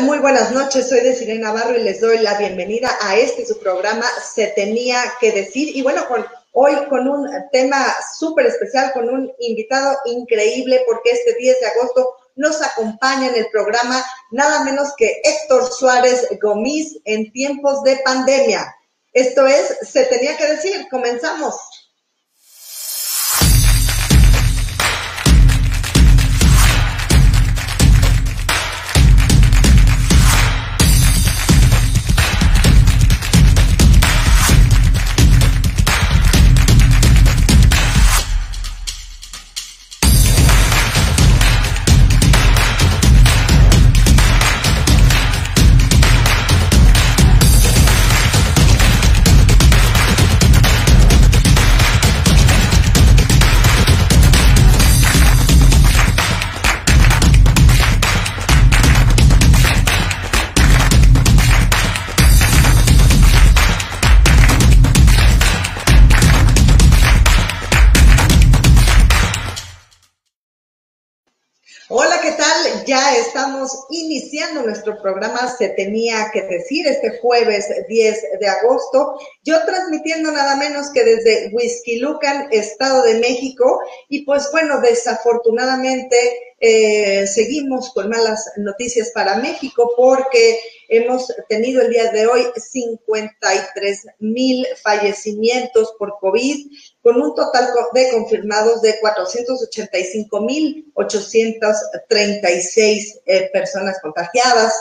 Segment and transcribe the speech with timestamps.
[0.00, 4.04] Muy buenas noches, soy Desiree Navarro y les doy la bienvenida a este su programa
[4.22, 5.76] Se tenía que decir.
[5.76, 6.04] Y bueno,
[6.52, 7.84] hoy con un tema
[8.16, 13.48] súper especial, con un invitado increíble, porque este 10 de agosto nos acompaña en el
[13.50, 18.72] programa nada menos que Héctor Suárez Gomis en tiempos de pandemia.
[19.12, 21.54] Esto es Se tenía que decir, comenzamos.
[73.48, 79.18] Estamos iniciando nuestro programa Se tenía que decir este jueves 10 de agosto.
[79.42, 83.80] Yo transmitiendo nada menos que desde Whisky Lucan, Estado de México.
[84.10, 86.16] Y pues bueno, desafortunadamente
[86.60, 94.06] eh, seguimos con malas noticias para México porque hemos tenido el día de hoy 53
[94.18, 96.66] mil fallecimientos por COVID,
[97.08, 104.74] con un total de confirmados de 485 mil 836 eh, personas contagiadas.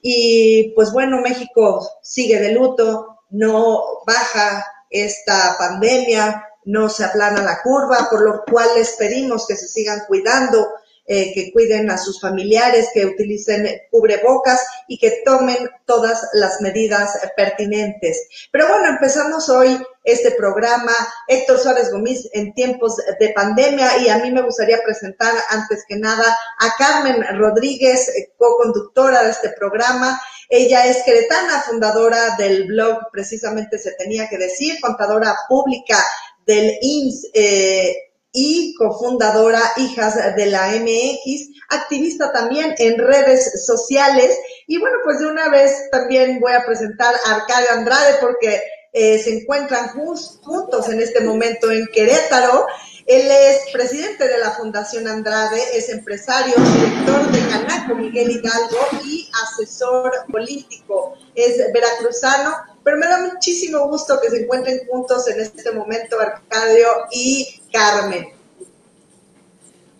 [0.00, 7.60] Y pues bueno, México sigue de luto, no baja esta pandemia, no se aplana la
[7.62, 10.66] curva, por lo cual les pedimos que se sigan cuidando,
[11.06, 17.10] eh, que cuiden a sus familiares, que utilicen cubrebocas y que tomen todas las medidas
[17.36, 18.26] pertinentes.
[18.50, 20.92] Pero bueno, empezamos hoy este programa.
[21.28, 25.96] Héctor Suárez Gómez en tiempos de pandemia y a mí me gustaría presentar antes que
[25.96, 26.24] nada
[26.58, 30.20] a Carmen Rodríguez, co-conductora de este programa.
[30.48, 35.98] Ella es queretana, fundadora del blog Precisamente se tenía que decir, contadora pública
[36.46, 37.30] del IMSS.
[37.34, 37.96] Eh,
[38.34, 44.36] y cofundadora Hijas de la MX, activista también en redes sociales.
[44.66, 48.60] Y bueno, pues de una vez también voy a presentar a Arcadio Andrade porque
[48.92, 52.66] eh, se encuentran juntos en este momento en Querétaro.
[53.06, 59.30] Él es presidente de la Fundación Andrade, es empresario, director de Canaco Miguel Hidalgo y
[59.44, 61.14] asesor político.
[61.36, 62.52] Es veracruzano,
[62.84, 68.28] pero me da muchísimo gusto que se encuentren juntos en este momento Arcadio y Carmen.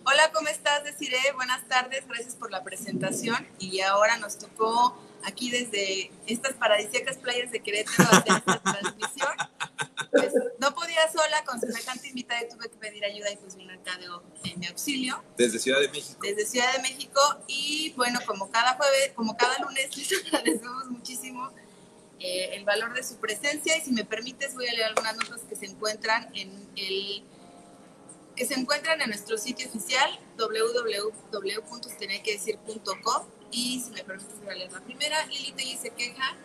[0.07, 1.33] Hola, ¿cómo estás, Desiree?
[1.35, 3.49] Buenas tardes, gracias por la presentación.
[3.59, 9.31] Y ahora nos tocó aquí desde estas paradisíacas playas de Querétaro hacer esta transmisión.
[10.11, 13.73] Pues, no podía sola con semejante invitada y tuve que pedir ayuda y pues vino
[13.73, 15.25] Arcadio en mi auxilio.
[15.39, 16.21] Desde Ciudad de México.
[16.23, 21.51] Desde Ciudad de México y bueno, como cada jueves, como cada lunes, les agradecemos muchísimo
[22.21, 25.41] eh, el valor de su presencia y si me permites voy a leer algunas notas
[25.49, 27.25] que se encuentran en el
[28.37, 34.73] que se encuentran en nuestro sitio oficial www.tenequedecir.com y si me permites voy a leer
[34.73, 36.37] la primera, Lili Telly se queja,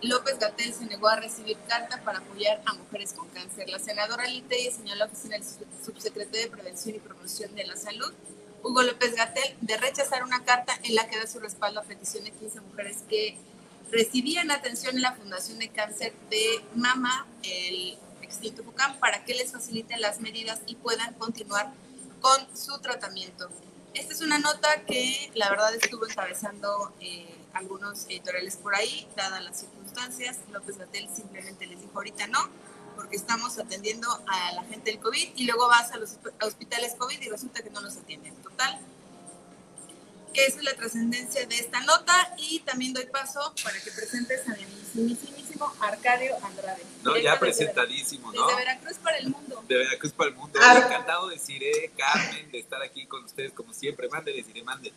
[0.00, 3.68] López Gatel se negó a recibir carta para apoyar a mujeres con cáncer.
[3.68, 5.44] La senadora Lili Telly señaló que el
[5.84, 8.10] subsecretario de Prevención y Promoción de la Salud,
[8.62, 12.24] Hugo López Gatel, de rechazar una carta en la que da su respaldo a petición
[12.24, 13.36] de 15 mujeres que
[13.90, 19.52] recibían atención en la Fundación de Cáncer de Mama, el extinto FUCAM, para que les
[19.52, 21.72] faciliten las medidas y puedan continuar
[22.20, 23.50] con su tratamiento.
[23.94, 29.42] Esta es una nota que la verdad estuvo encabezando eh, algunos editoriales por ahí, dadas
[29.42, 30.36] las circunstancias.
[30.52, 32.38] López Gatel simplemente les dijo ahorita no,
[32.94, 37.20] porque estamos atendiendo a la gente del COVID y luego vas a los hospitales COVID
[37.20, 38.34] y resulta que no los atienden.
[38.36, 38.78] Total,
[40.34, 44.54] esa es la trascendencia de esta nota y también doy paso para que presentes a
[44.54, 46.82] mi mismísimo Arcadio Andrade.
[47.02, 48.46] No, ya presentadísimo, ¿no?
[48.46, 49.64] De Veracruz para el mundo.
[49.68, 50.58] De Veracruz para el mundo.
[50.58, 54.08] Encantado de Cire, Carmen, de estar aquí con ustedes como siempre.
[54.08, 54.92] Mande, Cire, mande.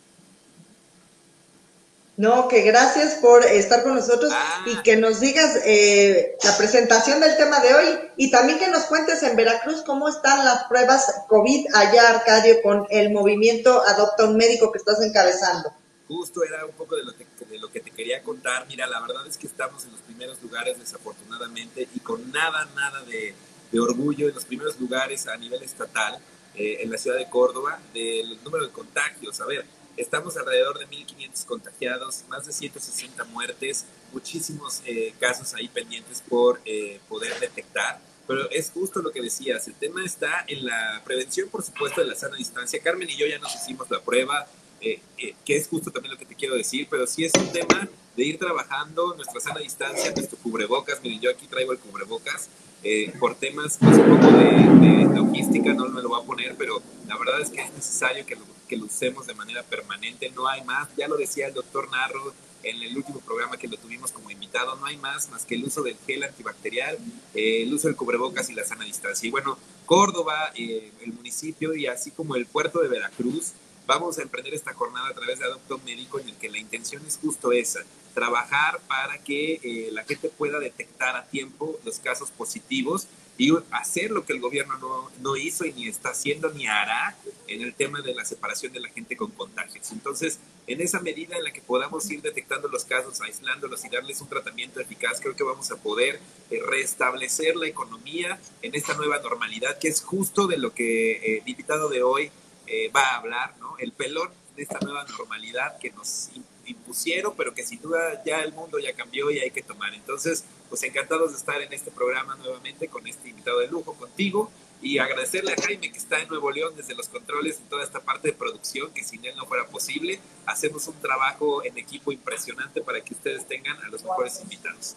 [2.16, 4.66] No, que gracias por estar con nosotros ah.
[4.68, 8.84] y que nos digas eh, la presentación del tema de hoy y también que nos
[8.84, 14.38] cuentes en Veracruz cómo están las pruebas COVID allá, Arcadio, con el movimiento Adopta un
[14.38, 15.74] Médico que estás encabezando.
[16.08, 18.68] Justo era un poco de lo, que te quería contar.
[18.68, 23.02] Mira, la verdad es que estamos en los primeros lugares, desafortunadamente, y con nada, nada
[23.06, 23.34] de,
[23.80, 26.20] orgullo en los primeros lugares a nivel estatal,
[26.54, 29.42] eh, en la ciudad de Córdoba, del número de contagios.
[29.42, 29.66] A ver,
[29.98, 36.62] estamos alrededor de 1.500 contagiados, más de 160 muertes, muchísimos eh, casos ahí pendientes por
[36.66, 38.00] eh, poder detectar.
[38.28, 42.08] Pero es justo lo que decías, el tema está en la prevención, por supuesto, de
[42.08, 42.82] la sana distancia.
[42.82, 44.48] Carmen y yo ya nos hicimos la prueba,
[44.80, 47.88] eh, que es justo también lo que te quiero decir, pero sí es un tema
[48.16, 51.02] de ir trabajando nuestra sana distancia, nuestro cubrebocas.
[51.02, 52.50] Miren, yo aquí traigo el cubrebocas.
[52.86, 55.20] Eh, por temas pues, un poco de,
[55.54, 58.36] logística no me lo voy a poner, pero la verdad es que es necesario que
[58.36, 61.90] lo, que lo usemos de manera permanente, no hay más, ya lo decía el doctor
[61.92, 62.34] Narro
[62.64, 65.66] en el último programa que lo tuvimos como invitado, no hay más más que el
[65.66, 66.98] uso del gel antibacterial,
[67.34, 69.28] eh, el uso del cubrebocas y la sana distancia.
[69.28, 73.52] Y bueno, Córdoba, eh, el municipio y así como el puerto de Veracruz,
[73.86, 77.06] vamos a emprender esta jornada a través de Adopto Médico en el que la intención
[77.06, 77.82] es justo esa,
[78.14, 83.08] trabajar para que eh, la gente pueda detectar a tiempo los casos positivos
[83.38, 87.18] y hacer lo que el gobierno no, no, hizo y ni está haciendo ni hará
[87.48, 89.92] en el tema de la separación de la gente con contagios.
[89.92, 94.22] Entonces, en esa medida en la que podamos ir detectando los casos, aislándolos y darles
[94.22, 96.20] un tratamiento eficaz, creo que vamos a poder
[96.52, 101.42] eh, restablecer la economía en esta nueva normalidad, que es justo de lo que eh,
[101.44, 102.32] el invitado de hoy
[102.68, 103.78] eh, va a hablar, ¿no?
[103.80, 106.30] El pelón de esta nueva normalidad que nos
[106.66, 109.94] impusieron, pero que sin duda ya el mundo ya cambió y hay que tomar.
[109.94, 114.52] Entonces, pues encantados de estar en este programa nuevamente con este invitado de lujo, contigo,
[114.82, 118.02] y agradecerle a Jaime que está en Nuevo León desde los controles en toda esta
[118.02, 120.20] parte de producción, que sin él no fuera posible.
[120.46, 124.96] Hacemos un trabajo en equipo impresionante para que ustedes tengan a los mejores invitados.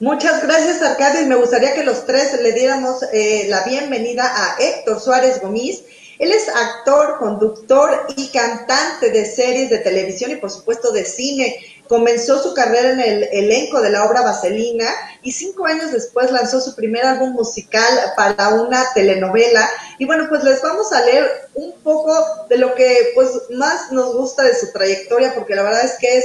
[0.00, 4.56] Muchas gracias, Arcadio, y me gustaría que los tres le diéramos eh, la bienvenida a
[4.60, 5.82] Héctor Suárez Gomis.
[6.18, 11.56] Él es actor, conductor y cantante de series de televisión y por supuesto de cine.
[11.86, 14.88] Comenzó su carrera en el elenco de la obra Vaselina
[15.22, 19.68] y cinco años después lanzó su primer álbum musical para una telenovela.
[19.98, 22.14] Y bueno, pues les vamos a leer un poco
[22.48, 26.18] de lo que pues más nos gusta de su trayectoria, porque la verdad es que
[26.18, 26.24] es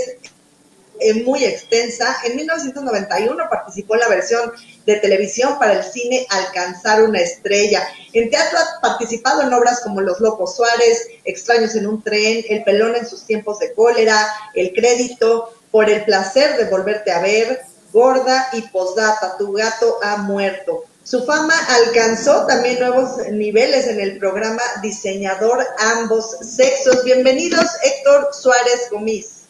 [1.25, 2.18] muy extensa.
[2.24, 4.51] En 1991 participó en la versión
[4.86, 7.88] de televisión para el cine Alcanzar una estrella.
[8.13, 12.63] En teatro ha participado en obras como Los Locos Suárez, Extraños en un tren, El
[12.63, 17.62] pelón en sus tiempos de cólera, El crédito, Por el placer de volverte a ver,
[17.92, 20.86] Gorda y Posdata, Tu gato ha muerto.
[21.04, 27.04] Su fama alcanzó también nuevos niveles en el programa Diseñador Ambos Sexos.
[27.04, 29.43] Bienvenidos, Héctor Suárez Gomis.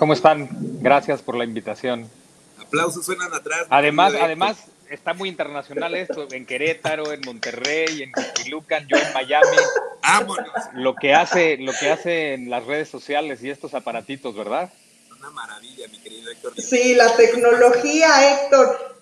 [0.00, 0.48] ¿Cómo están?
[0.80, 2.10] Gracias por la invitación.
[2.58, 3.66] Aplausos suenan atrás.
[3.68, 4.56] Además, además
[4.88, 9.58] está muy internacional esto, en Querétaro, en Monterrey, en Quilucan, yo en Miami.
[10.02, 10.48] Vámonos.
[10.72, 14.72] Lo que hace, lo que hace en las redes sociales y estos aparatitos, ¿verdad?
[15.18, 16.54] Una maravilla, mi querido Héctor.
[16.56, 18.96] Sí, la tecnología, Héctor.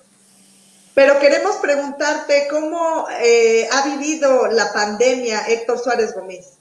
[0.94, 6.58] Pero queremos preguntarte cómo eh, ha vivido la pandemia, Héctor Suárez Gómez.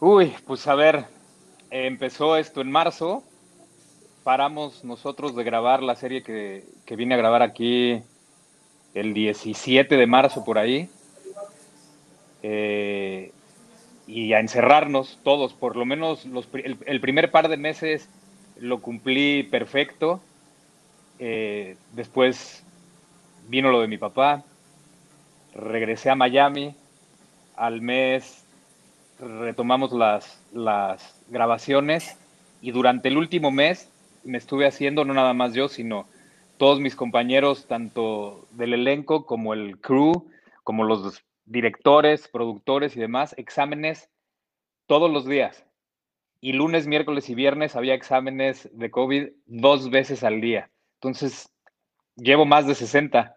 [0.00, 1.15] Uy, pues a ver,
[1.84, 3.22] empezó esto en marzo.
[4.24, 8.02] Paramos nosotros de grabar la serie que, que vine a grabar aquí
[8.94, 10.88] el 17 de marzo por ahí.
[12.42, 13.32] Eh,
[14.06, 18.08] y a encerrarnos todos, por lo menos los, el, primer par de meses
[18.58, 20.20] lo cumplí perfecto.
[21.18, 22.62] Eh, después
[23.48, 24.44] vino lo de mi papá,
[25.54, 26.74] regresé a Miami,
[27.56, 28.44] al mes
[29.18, 32.16] retomamos las, las grabaciones
[32.60, 33.90] y durante el último mes
[34.24, 36.06] me estuve haciendo, no nada más yo, sino
[36.56, 40.28] todos mis compañeros, tanto del elenco como el crew,
[40.64, 44.10] como los directores, productores y demás, exámenes
[44.86, 45.64] todos los días.
[46.40, 50.70] Y lunes, miércoles y viernes había exámenes de COVID dos veces al día.
[50.94, 51.50] Entonces,
[52.16, 53.35] llevo más de 60.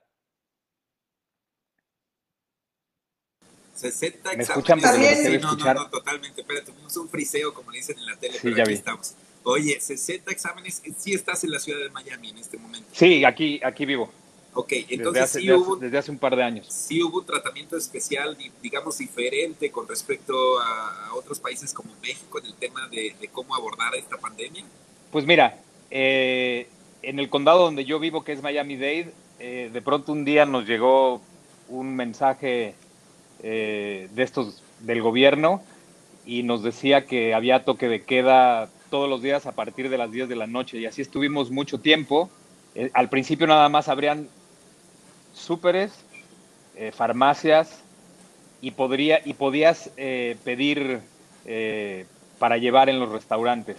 [3.79, 4.79] 60 ¿Me escuchan?
[4.79, 6.41] Sí, no, no, no, totalmente.
[6.41, 8.77] Espera, tuvimos un friseo, como le dicen en la tele, sí, pero ya aquí vi.
[8.77, 9.15] estamos.
[9.43, 12.87] Oye, 60 exámenes, sí estás en la ciudad de Miami en este momento.
[12.91, 14.11] Sí, aquí, aquí vivo.
[14.53, 15.75] Ok, entonces desde hace, sí desde hubo...
[15.77, 16.67] Desde hace un par de años.
[16.69, 22.45] Sí hubo un tratamiento especial, digamos, diferente con respecto a, otros países como México en
[22.45, 24.63] el tema de, de cómo abordar esta pandemia.
[25.11, 25.59] Pues mira,
[25.91, 26.67] eh,
[27.01, 30.67] en el condado donde yo vivo, que es Miami-Dade, eh, de pronto un día nos
[30.67, 31.21] llegó
[31.69, 32.75] un mensaje
[33.41, 35.61] eh, de estos del gobierno
[36.25, 40.11] y nos decía que había toque de queda todos los días a partir de las
[40.11, 42.29] 10 de la noche y así estuvimos mucho tiempo.
[42.75, 44.27] Eh, al principio nada más habrían
[45.33, 45.93] súperes,
[46.75, 47.81] eh, farmacias
[48.61, 49.89] y, podría, y podías
[50.43, 50.99] pedir
[52.37, 53.77] para llevar en los restaurantes.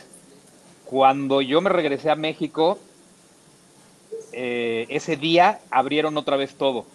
[0.87, 2.79] Cuando yo me regresé a México,
[4.33, 6.87] ese día abrieron otra vez todo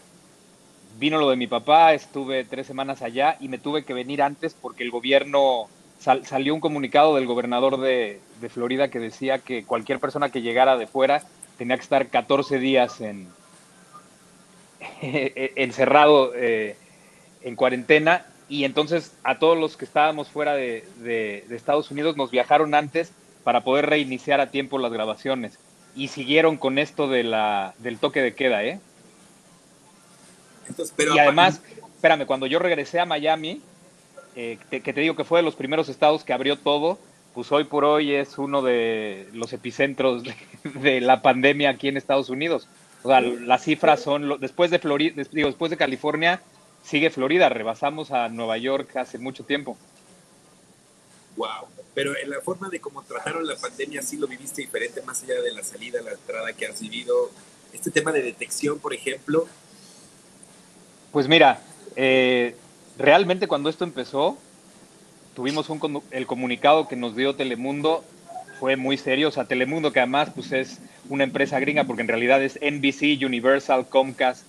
[0.97, 4.53] vino lo de mi papá, estuve tres semanas allá y me tuve que venir antes
[4.53, 5.67] porque el gobierno,
[5.99, 10.85] salió un comunicado del gobernador de, Florida que decía que cualquier persona que llegara de
[10.85, 11.23] fuera
[11.57, 13.27] tenía que estar 14 días en,
[15.01, 16.75] encerrado eh,
[17.41, 22.75] en cuarentena y entonces a todos los que estábamos fuera de, Estados Unidos nos viajaron
[22.75, 23.11] antes
[23.43, 25.57] para poder reiniciar a tiempo las grabaciones
[25.95, 28.79] y siguieron con esto de la, del toque de queda, ¿eh?
[31.13, 31.61] Y además,
[31.95, 33.61] espérame, cuando yo regresé a Miami,
[34.35, 36.99] eh, que te digo que fue de los primeros estados que abrió todo,
[37.35, 40.23] pues hoy por hoy es uno de los epicentros
[40.63, 42.69] de, la pandemia aquí en Estados Unidos.
[43.03, 46.41] O sea, las cifras son, después de Florida, digo, después de California,
[46.81, 49.77] sigue Florida, rebasamos a Nueva York hace mucho tiempo.
[51.35, 55.21] Wow, pero en la forma de cómo trataron la pandemia sí lo viviste diferente, más
[55.23, 57.31] allá de la salida, la entrada que has vivido.
[57.73, 59.45] Este tema de detección, por ejemplo,
[61.15, 61.61] pues mira,
[61.95, 62.57] eh,
[62.97, 64.37] realmente cuando esto empezó,
[65.33, 68.03] tuvimos un, el comunicado que nos dio Telemundo,
[68.59, 72.09] fue muy serio, o sea, Telemundo que además pues es una empresa gringa porque en
[72.09, 74.43] realidad es NBC, Universal, Comcast,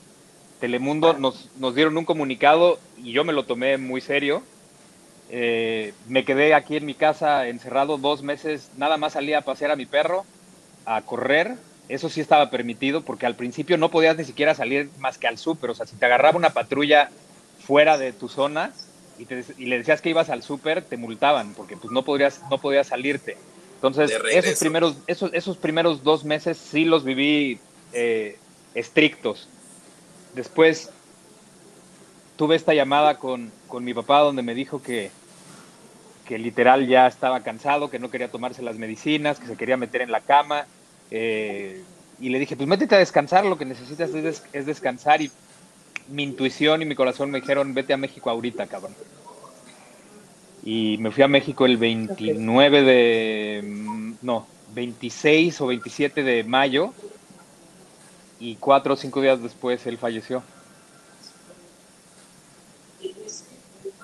[0.58, 4.42] Telemundo, nos, nos dieron un comunicado y yo me lo tomé muy serio.
[5.30, 9.70] Eh, me quedé aquí en mi casa encerrado dos meses, nada más salía a pasear
[9.70, 10.24] a mi perro,
[10.84, 11.58] a correr
[11.88, 15.38] eso sí estaba permitido porque al principio no podías ni siquiera salir más que al
[15.38, 15.70] súper.
[15.70, 17.10] O sea, si te agarraba una patrulla
[17.64, 18.72] fuera de tu zona
[19.18, 22.88] y, le decías que ibas al súper, te multaban porque pues no podrías, no podías
[22.88, 23.36] salirte.
[23.76, 27.60] Entonces, esos primeros, esos, esos primeros dos meses sí los viví
[27.92, 28.38] eh,
[28.74, 29.48] estrictos.
[30.34, 30.90] Después
[32.36, 35.10] tuve esta llamada con, con mi papá donde me dijo que,
[36.26, 40.02] que literal ya estaba cansado, que no quería tomarse las medicinas, que se quería meter
[40.02, 40.66] en la cama
[41.10, 41.82] eh,
[42.20, 44.10] y le dije, pues métete a descansar, lo que necesitas
[44.52, 45.20] es, descansar.
[45.20, 45.30] Y
[46.08, 48.94] mi intuición y mi corazón me dijeron, vete a México ahorita, cabrón.
[50.64, 56.92] Y me fui a México el 29 de, no, 26 o 27 de mayo.
[58.38, 60.42] Y cuatro o cinco días después él falleció.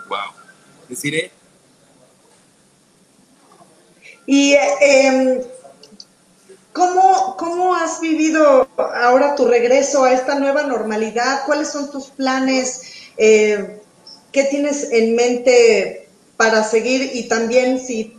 [0.08, 0.18] Wow.
[0.88, 1.30] Deciré.
[4.26, 5.44] Y eh,
[6.72, 11.44] ¿Cómo, ¿Cómo has vivido ahora tu regreso a esta nueva normalidad?
[11.44, 13.10] ¿Cuáles son tus planes?
[13.18, 13.80] Eh,
[14.32, 17.10] ¿Qué tienes en mente para seguir?
[17.14, 18.16] Y también si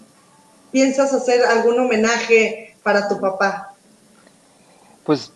[0.71, 3.73] piensas hacer algún homenaje para tu papá.
[5.03, 5.31] Pues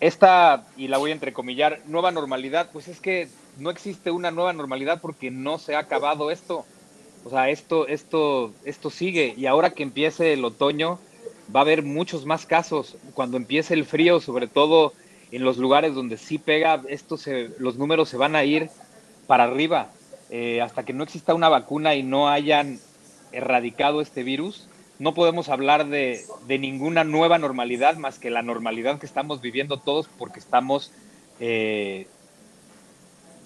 [0.00, 3.28] esta, y la voy a entrecomillar, nueva normalidad, pues es que
[3.58, 6.64] no existe una nueva normalidad porque no se ha acabado esto.
[7.24, 9.34] O sea, esto, esto, esto sigue.
[9.36, 10.98] Y ahora que empiece el otoño,
[11.54, 12.96] va a haber muchos más casos.
[13.14, 14.92] Cuando empiece el frío, sobre todo
[15.32, 18.68] en los lugares donde sí pega, esto se, los números se van a ir
[19.26, 19.90] para arriba.
[20.30, 22.78] Eh, hasta que no exista una vacuna y no hayan
[23.32, 24.68] erradicado este virus,
[25.00, 30.08] no podemos hablar de, ninguna nueva normalidad más que la normalidad que estamos viviendo todos
[30.18, 30.92] porque estamos
[31.40, 32.06] eh,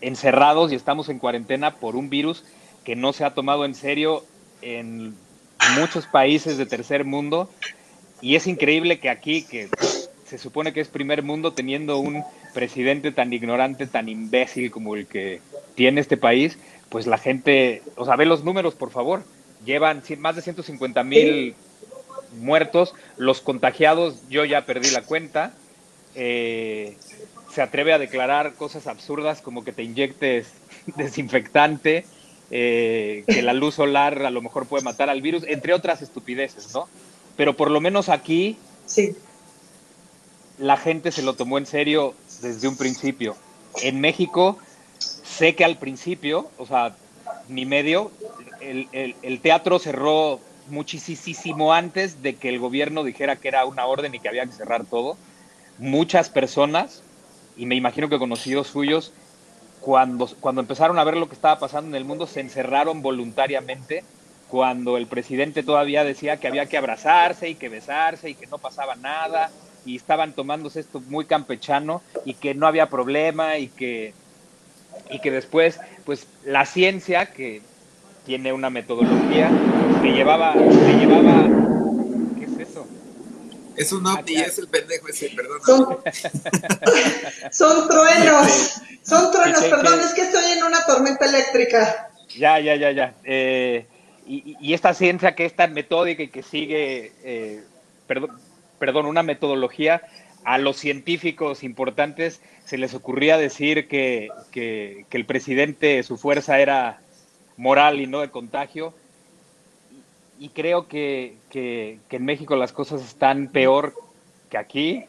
[0.01, 2.45] encerrados y estamos en cuarentena por un virus
[2.83, 4.25] que no se ha tomado en serio
[4.63, 5.15] en
[5.79, 7.49] muchos países de tercer mundo
[8.21, 9.69] y es increíble que aquí, que
[10.25, 15.07] se supone que es primer mundo, teniendo un presidente tan ignorante, tan imbécil como el
[15.07, 15.41] que
[15.75, 19.25] tiene este país, pues la gente, o sea, ve los números, por favor.
[19.65, 21.55] Llevan más de 150 mil
[22.39, 25.53] muertos, los contagiados, yo ya perdí la cuenta.
[26.15, 26.97] Eh,
[27.53, 30.53] se atreve a declarar cosas absurdas como que te inyectes
[30.97, 32.05] desinfectante,
[32.51, 36.73] eh, que la luz solar a lo mejor puede matar al virus, entre otras estupideces,
[36.75, 36.89] ¿no?
[37.37, 39.17] Pero por lo menos aquí sí.
[40.59, 43.37] la gente se lo tomó en serio desde un principio.
[43.83, 44.59] En México,
[44.99, 46.95] sé que al principio, o sea,
[47.49, 48.11] mi medio,
[48.61, 54.21] el, teatro cerró muchísimo antes de que el gobierno dijera que era una orden y
[54.21, 55.17] que había que cerrar todo.
[55.79, 57.03] Muchas personas,
[57.57, 59.13] y me imagino que conocidos suyos,
[59.81, 64.05] cuando, cuando empezaron a ver lo que estaba pasando en el mundo, se encerraron voluntariamente
[64.55, 68.59] cuando el presidente todavía decía que había que abrazarse y que besarse y que no
[68.59, 69.51] pasaba nada
[69.85, 74.15] y estaban tomándose esto muy campechano y que no había problema y que
[75.11, 77.63] y que después pues la ciencia que
[78.27, 79.51] tiene una metodología
[80.01, 81.49] que llevaba se llevaba
[82.39, 82.87] ¿qué es eso?
[83.75, 85.61] Es un ovni, es el pendejo ese, perdón.
[87.51, 92.09] Son, truenos, son truenos, perdón, es que estoy en una tormenta eléctrica.
[92.39, 93.15] Ya, ya, ya, ya.
[93.25, 93.89] Eh,
[94.27, 97.63] y, esta ciencia que es tan metódica y que sigue, eh,
[98.07, 98.31] perdón,
[98.79, 100.03] perdón, una metodología,
[100.45, 107.01] a los científicos importantes se les ocurría decir que, que, el presidente, su fuerza era
[107.57, 108.95] moral y no de contagio.
[110.39, 113.95] Y creo que, que, en México las cosas están peor
[114.51, 115.05] que aquí,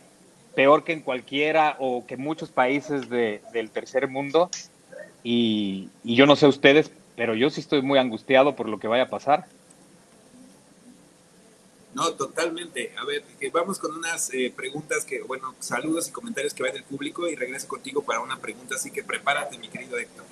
[0.54, 4.50] peor que en cualquiera o que muchos países del tercer mundo.
[5.24, 8.88] Y, y yo no sé ustedes, pero yo sí estoy muy angustiado por lo que
[8.88, 9.48] vaya a pasar.
[11.96, 12.94] No, totalmente.
[12.98, 16.84] A ver, vamos con unas eh, preguntas que, bueno, saludos y comentarios que va del
[16.84, 20.26] público y regreso contigo para una pregunta, así que prepárate, mi querido Héctor.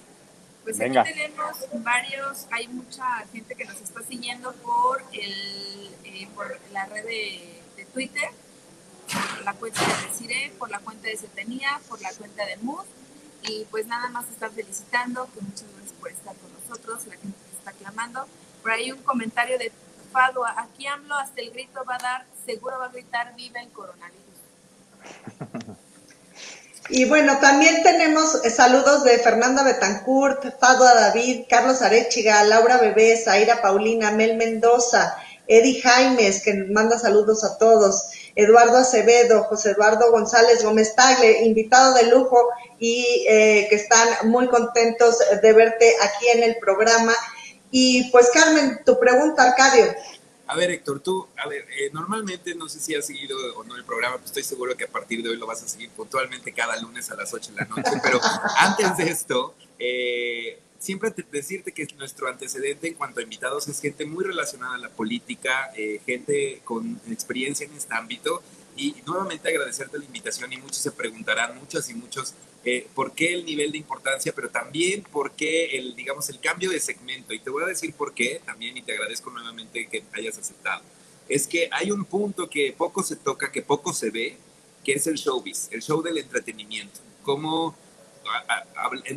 [0.63, 6.57] Pues aquí tenemos varios, hay mucha gente que nos está siguiendo por, el, eh, por
[6.71, 7.59] la red de,
[7.93, 8.29] Twitter,
[9.07, 12.85] por la cuenta de Desiree, por la cuenta de Setenía, por la cuenta de Mood,
[13.43, 17.37] y pues nada más están felicitando, que muchas gracias por estar con nosotros, la gente
[17.49, 18.25] que está clamando.
[18.61, 19.71] Por ahí un comentario de
[20.57, 24.19] aquí AMLO hasta el grito va a dar, seguro va a gritar, viva el coronavirus.
[26.89, 32.77] Y bueno, también tenemos eh, saludos de Fernanda Betancourt, Fado a David, Carlos Arechiga, Laura
[32.77, 35.15] Bebés, Aira Paulina, Mel Mendoza,
[35.47, 41.93] Eddie Jaimes, que manda saludos a todos, Eduardo Acevedo, José Eduardo González Gómez Tagle, invitado
[41.93, 42.49] de lujo
[42.79, 47.13] y eh, que están muy contentos de verte aquí en el programa.
[47.71, 49.93] Y pues Carmen, tu pregunta, Arcadio.
[50.47, 53.75] A ver, Héctor, tú, a ver, eh, normalmente no sé si has seguido o no
[53.75, 56.51] el programa, pero estoy seguro que a partir de hoy lo vas a seguir puntualmente
[56.51, 57.91] cada lunes a las 8 de la noche.
[58.03, 58.19] Pero
[58.57, 64.05] antes de esto, eh, siempre decirte que nuestro antecedente en cuanto a invitados es gente
[64.05, 68.43] muy relacionada a la política, eh, gente con experiencia en este ámbito.
[68.75, 72.33] Y nuevamente agradecerte la invitación y muchos se preguntarán, muchas y muchos,
[72.65, 76.69] eh, por qué el nivel de importancia, pero también por qué el, digamos, el cambio
[76.69, 77.33] de segmento.
[77.33, 80.83] Y te voy a decir por qué también y te agradezco nuevamente que hayas aceptado.
[81.29, 84.37] Es que hay un punto que poco se toca, que poco se ve,
[84.83, 86.99] que es el showbiz, el show del entretenimiento.
[87.21, 87.77] Cómo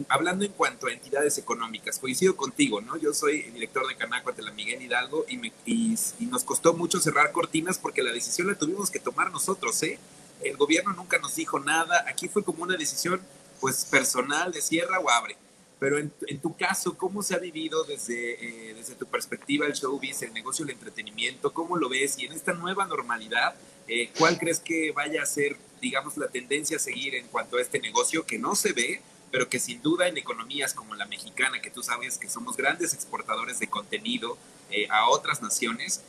[0.09, 2.97] hablando en cuanto a entidades económicas, coincido contigo, ¿no?
[2.97, 7.01] Yo soy el director de Canácuate, la Miguel Hidalgo, y, me, y, nos costó mucho
[7.01, 9.99] cerrar cortinas porque la decisión la tuvimos que tomar nosotros, ¿eh?
[10.43, 13.21] El gobierno nunca nos dijo nada, aquí fue como una decisión,
[13.61, 15.37] pues, personal de cierra o abre.
[15.79, 16.11] Pero en,
[16.41, 20.65] tu caso, ¿cómo se ha vivido desde, eh, desde tu perspectiva el showbiz, el negocio
[20.65, 21.53] del entretenimiento?
[21.53, 22.19] ¿Cómo lo ves?
[22.19, 23.55] Y en esta nueva normalidad,
[23.87, 27.61] eh, ¿cuál crees que vaya a ser, digamos, la tendencia a seguir en cuanto a
[27.61, 31.61] este negocio que no se ve, pero que sin duda en economías como la mexicana,
[31.61, 34.39] que tú sabes que somos grandes exportadores de contenido
[34.71, 36.03] eh, a otras naciones,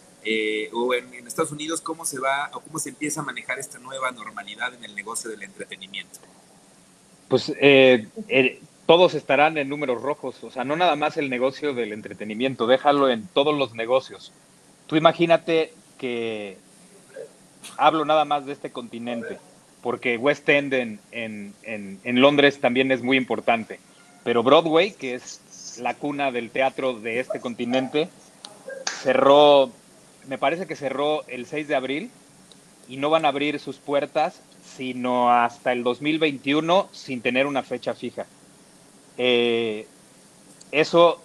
[0.74, 3.80] o en, en, Estados Unidos, ¿cómo se va o cómo se empieza a manejar esta
[3.80, 6.20] nueva normalidad en el negocio del entretenimiento?
[7.30, 7.54] Pues
[8.88, 13.10] todos estarán en números rojos, o sea, no nada más el negocio del entretenimiento, déjalo
[13.10, 14.32] en todos los negocios.
[14.88, 16.58] Tú imagínate que
[17.78, 19.40] hablo nada más de este continente,
[19.84, 23.80] porque West End en, en, Londres también es muy importante,
[24.24, 28.08] pero Broadway, que es la cuna del teatro de este continente,
[29.04, 29.70] cerró,
[30.28, 32.10] me parece que cerró el 6 de abril
[32.88, 34.42] y no van a abrir sus puertas
[34.78, 38.26] sino hasta el 2021 sin tener una fecha fija.
[39.18, 39.88] Eh,
[40.72, 41.22] eso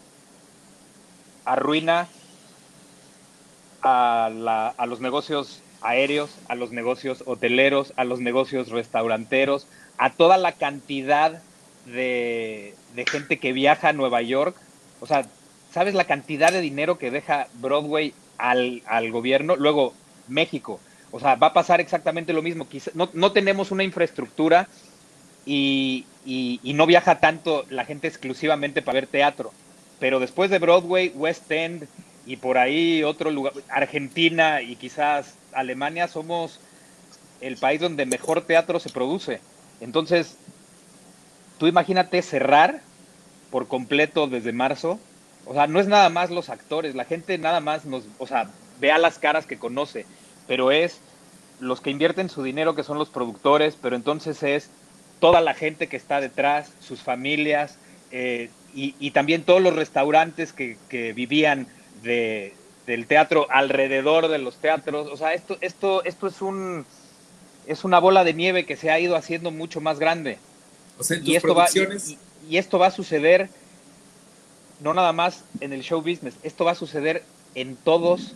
[1.44, 2.09] arruina
[3.83, 4.31] a,
[4.87, 9.66] los negocios aéreos, a los negocios hoteleros, a los negocios restauranteros,
[9.98, 11.42] a toda la cantidad
[11.87, 12.74] de,
[13.11, 14.57] gente que viaja a Nueva York.
[15.00, 15.26] O sea,
[15.72, 19.57] ¿sabes la cantidad de dinero que deja Broadway al, gobierno?
[19.57, 19.94] Luego,
[20.28, 20.81] México.
[21.11, 22.66] O sea, va a pasar exactamente lo mismo.
[22.94, 24.68] no, no tenemos una infraestructura
[25.44, 29.52] y, y, no viaja tanto la gente exclusivamente para ver teatro.
[29.98, 31.88] Pero después de Broadway, West End
[32.26, 36.61] y por ahí otro lugar, Argentina y quizás Alemania, somos
[37.40, 39.40] el país donde mejor teatro se produce.
[39.81, 40.37] Entonces,
[41.59, 42.83] tú imagínate cerrar
[43.50, 44.98] por completo desde marzo.
[45.44, 48.48] O sea, no es nada más los actores, la gente nada más nos, o sea,
[48.81, 50.07] vea las caras que conoce,
[50.46, 51.00] pero es
[51.59, 54.70] los que invierten su dinero, que son los productores, pero entonces es
[55.22, 57.76] toda la gente que está detrás, sus familias
[58.11, 61.68] eh, y, también todos los restaurantes que, vivían
[62.02, 62.54] de,
[62.88, 65.06] del teatro alrededor de los teatros.
[65.12, 66.85] O sea, esto, esto, esto es un
[67.68, 70.38] es una bola de nieve que se ha ido haciendo mucho más grande.
[71.22, 71.68] y, esto va,
[72.48, 73.48] y, esto va a suceder
[74.80, 77.22] no nada más en el show business, esto va a suceder
[77.54, 78.35] en todos,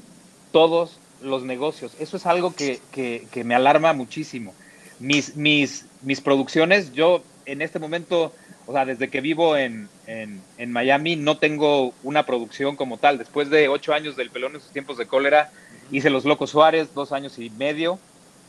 [0.53, 1.97] todos los negocios.
[1.99, 4.55] Eso es algo que, que me alarma muchísimo
[4.99, 8.33] mis, mis, mis producciones, yo en este momento,
[8.67, 13.19] o sea, desde que vivo en, en, Miami, no tengo una producción como tal.
[13.19, 15.51] Después de ocho años del pelón en sus tiempos de cólera,
[15.91, 17.99] hice Los Locos Suárez, dos años y medio.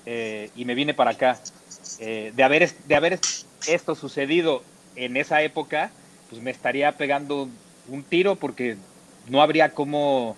[0.05, 1.39] eh, y me vine para acá.
[1.99, 3.19] Eh, de, haber, de haber
[3.65, 4.63] esto sucedido
[4.95, 5.91] en esa época,
[6.29, 7.49] pues me estaría pegando
[7.87, 8.77] un tiro porque
[9.29, 10.37] no habría cómo,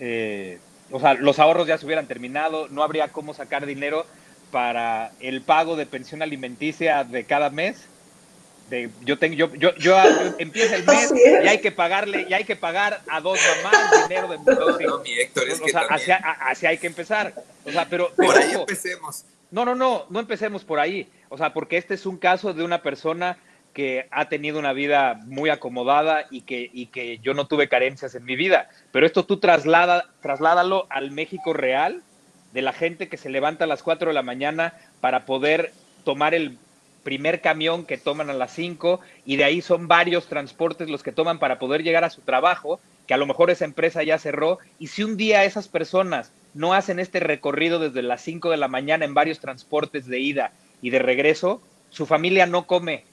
[0.00, 0.58] eh,
[0.90, 4.04] o sea, los ahorros ya se hubieran terminado, no habría cómo sacar dinero
[4.50, 7.86] para el pago de pensión alimenticia de cada mes.
[8.70, 9.96] De, yo tengo yo, yo, yo,
[10.38, 14.26] empieza el mes y hay que pagarle y hay que pagar a dos mamás dinero
[14.26, 16.00] de dos no, mi Héctor, es o que sea, también...
[16.00, 17.32] hacia, hacia hay que empezar
[17.64, 21.08] o sea pero, por pero ahí ojo, empecemos no, no, no, no empecemos por ahí.
[21.28, 23.38] O sea, porque este es un caso de una persona
[23.72, 28.14] que ha tenido una vida muy acomodada y que, y que yo no tuve carencias
[28.14, 28.70] en mi vida.
[28.90, 32.02] Pero esto tú traslada, trasládalo al México real
[32.56, 36.32] de la gente que se levanta a las 4 de la mañana para poder tomar
[36.32, 36.56] el
[37.02, 41.12] primer camión que toman a las 5 y de ahí son varios transportes los que
[41.12, 44.58] toman para poder llegar a su trabajo, que a lo mejor esa empresa ya cerró.
[44.78, 48.68] Y si un día esas personas no hacen este recorrido desde las 5 de la
[48.68, 53.04] mañana en varios transportes de ida y de regreso, su familia no come.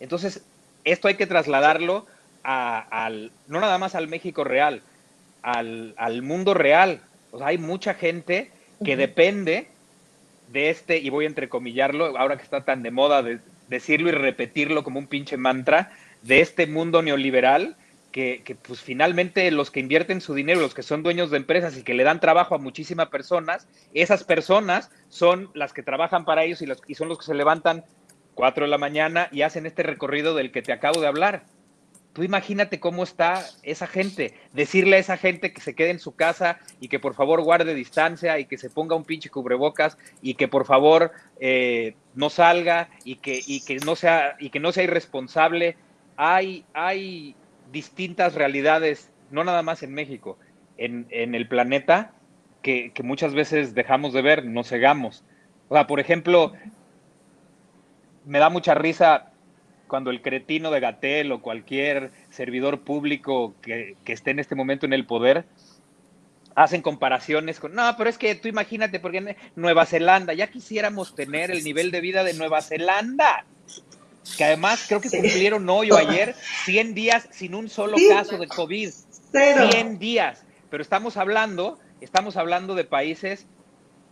[0.00, 0.42] Entonces,
[0.82, 2.04] esto hay que trasladarlo
[2.42, 4.82] a, al, no nada más al México real,
[5.40, 7.00] al, al, mundo real.
[7.30, 8.50] O sea, hay mucha gente
[8.84, 8.98] que uh -huh.
[8.98, 9.68] depende
[10.52, 13.38] de este, y voy a entrecomillarlo, ahora que está tan de moda de
[13.68, 17.76] decirlo y repetirlo como un pinche mantra, de este mundo neoliberal
[18.12, 21.76] que, que, pues finalmente los que invierten su dinero, los que son dueños de empresas
[21.76, 26.42] y que le dan trabajo a muchísimas personas, esas personas son las que trabajan para
[26.42, 27.84] ellos y, los, y son los que se levantan
[28.34, 31.44] 4 de la mañana y hacen este recorrido del que te acabo de hablar.
[32.12, 36.16] Tú imagínate cómo está esa gente, decirle a esa gente que se quede en su
[36.16, 40.34] casa y que por favor guarde distancia y que se ponga un pinche cubrebocas y
[40.34, 44.72] que por favor eh, no salga y que, y que no sea y que no
[44.72, 45.76] sea irresponsable.
[46.16, 47.36] Hay, hay
[47.70, 50.36] distintas realidades, no nada más en México,
[50.78, 52.12] en, en el planeta,
[52.60, 55.24] que, que, muchas veces dejamos de ver, nos cegamos.
[55.68, 56.52] O sea, por ejemplo,
[58.26, 59.29] me da mucha risa
[59.90, 64.86] cuando el cretino de Gatel o cualquier servidor público que, que esté en este momento
[64.86, 65.44] en el poder
[66.54, 71.50] hacen comparaciones con, no, pero es que tú imagínate, porque Nueva Zelanda, ya quisiéramos tener
[71.50, 73.44] el nivel de vida de Nueva Zelanda
[74.36, 78.46] que además creo que cumplieron hoy o ayer 100 días sin un solo caso de
[78.46, 78.90] COVID.
[79.32, 79.68] Cero.
[79.70, 80.44] 100 días.
[80.70, 83.46] Pero estamos hablando, estamos hablando de países,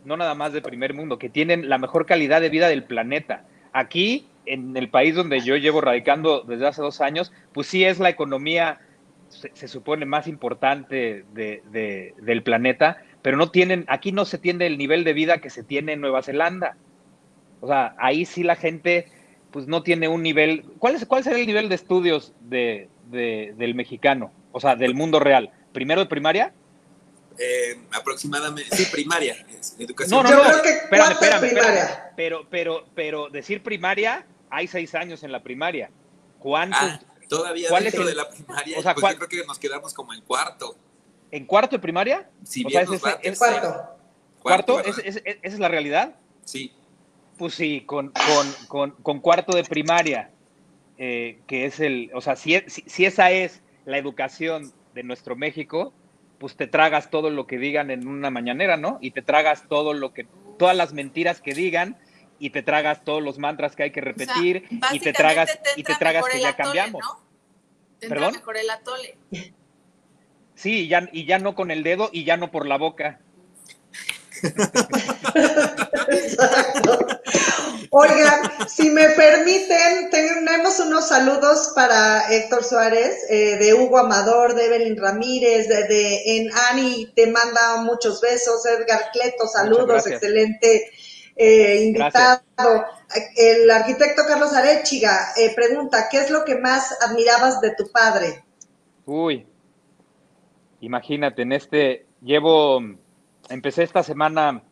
[0.05, 3.45] no nada más de primer mundo, que tienen la mejor calidad de vida del planeta.
[3.73, 7.99] Aquí, en el país donde yo llevo radicando desde hace dos años, pues sí es
[7.99, 8.81] la economía,
[9.29, 14.39] se, se supone, más importante de, de, del planeta, pero no tienen, aquí no se
[14.39, 16.77] tiene el nivel de vida que se tiene en Nueva Zelanda.
[17.61, 19.09] O sea, ahí sí la gente
[19.51, 20.65] pues no tiene un nivel.
[20.79, 24.33] ¿Cuál, es, cuál será el nivel de estudios de, de, del mexicano?
[24.53, 25.51] O sea, del mundo real.
[25.73, 26.53] ¿Primero de primaria?
[27.39, 29.37] Eh, aproximadamente, sí, primaria.
[29.79, 30.23] Educación.
[30.23, 31.89] No, no, no, espérame, espérame, espérame.
[32.17, 35.91] Pero, pero, pero decir primaria, hay seis años en la primaria.
[36.39, 36.81] ¿Cuántos?
[36.81, 39.43] Ah, todavía ¿cuál dentro es el, de la primaria, o sea, pues ¿cuál, yo creo
[39.43, 40.77] que nos quedamos como en cuarto.
[41.31, 42.31] ¿En cuarto de primaria?
[42.43, 43.99] O sea, va, es, Cuarto.
[44.41, 44.77] ¿Cuarto?
[44.77, 44.95] ¿verdad?
[45.05, 46.17] ¿Es, es, ¿Esa es la realidad?
[46.45, 46.73] Sí.
[47.37, 50.31] Pues sí, con, con, con, con cuarto de primaria,
[50.97, 55.37] eh, que es el, o sea, si, si, si, esa es la educación de nuestro
[55.37, 55.93] México,
[56.39, 58.99] pues te tragas todo lo que digan en una mañanera, ¿no?
[59.01, 60.27] Y te tragas todo lo que,
[60.59, 61.97] todas las mentiras que digan,
[62.39, 65.59] y te tragas todos los mantras que hay que repetir, o sea, y te tragas,
[65.63, 67.03] te y te tragas que ya atole, cambiamos.
[67.03, 67.21] ¿no?
[67.99, 68.33] Te ¿Perdón?
[68.35, 69.19] mejor el atole.
[70.55, 73.21] Sí, y ya, y ya no con el dedo y ya no por la boca.
[76.09, 77.07] Exacto.
[77.91, 84.67] Oigan, si me permiten, tenemos unos saludos para Héctor Suárez, eh, de Hugo Amador, de
[84.67, 90.93] Evelyn Ramírez, de, de, en Ani te manda muchos besos, Edgar Cleto, saludos, excelente
[91.39, 92.43] eh, invitado.
[92.57, 92.99] Gracias.
[93.37, 98.45] El arquitecto Carlos Arechiga eh, pregunta, ¿qué es lo que más admirabas de tu padre?
[99.07, 99.47] Uy,
[100.81, 102.83] imagínate, en este, llevo,
[103.49, 104.63] empecé esta semana,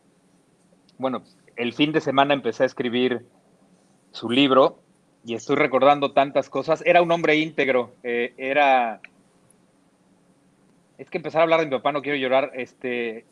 [0.98, 1.22] bueno,
[1.56, 3.24] el fin de semana empecé a escribir
[4.10, 4.78] su libro
[5.24, 6.82] y estoy recordando tantas cosas.
[6.84, 9.00] Era un hombre íntegro, eh, era...
[10.98, 12.52] Es que empezar a hablar de mi papá no quiero llorar.
[12.54, 13.26] Este,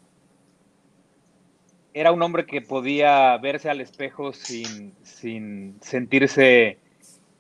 [1.95, 6.79] era un hombre que podía verse al espejo sin, sin sentirse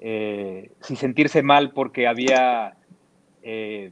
[0.06, 2.76] eh, sin sentirse mal porque había
[3.42, 3.90] eh,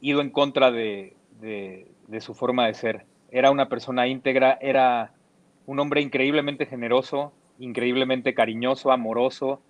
[0.00, 3.06] ido en contra de, de, su forma de ser.
[3.30, 5.12] Era una persona íntegra, era
[5.66, 9.62] un hombre increíblemente generoso, increíblemente cariñoso, amoroso.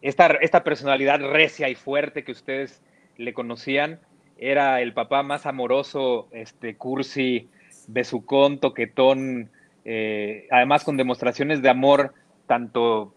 [0.00, 2.82] Esta, esta personalidad recia y fuerte que ustedes
[3.18, 4.00] le conocían,
[4.38, 7.50] era el papá más amoroso, este, cursi,
[7.88, 9.50] besucón, toquetón,
[9.84, 12.14] eh, además con demostraciones de amor,
[12.46, 13.14] tanto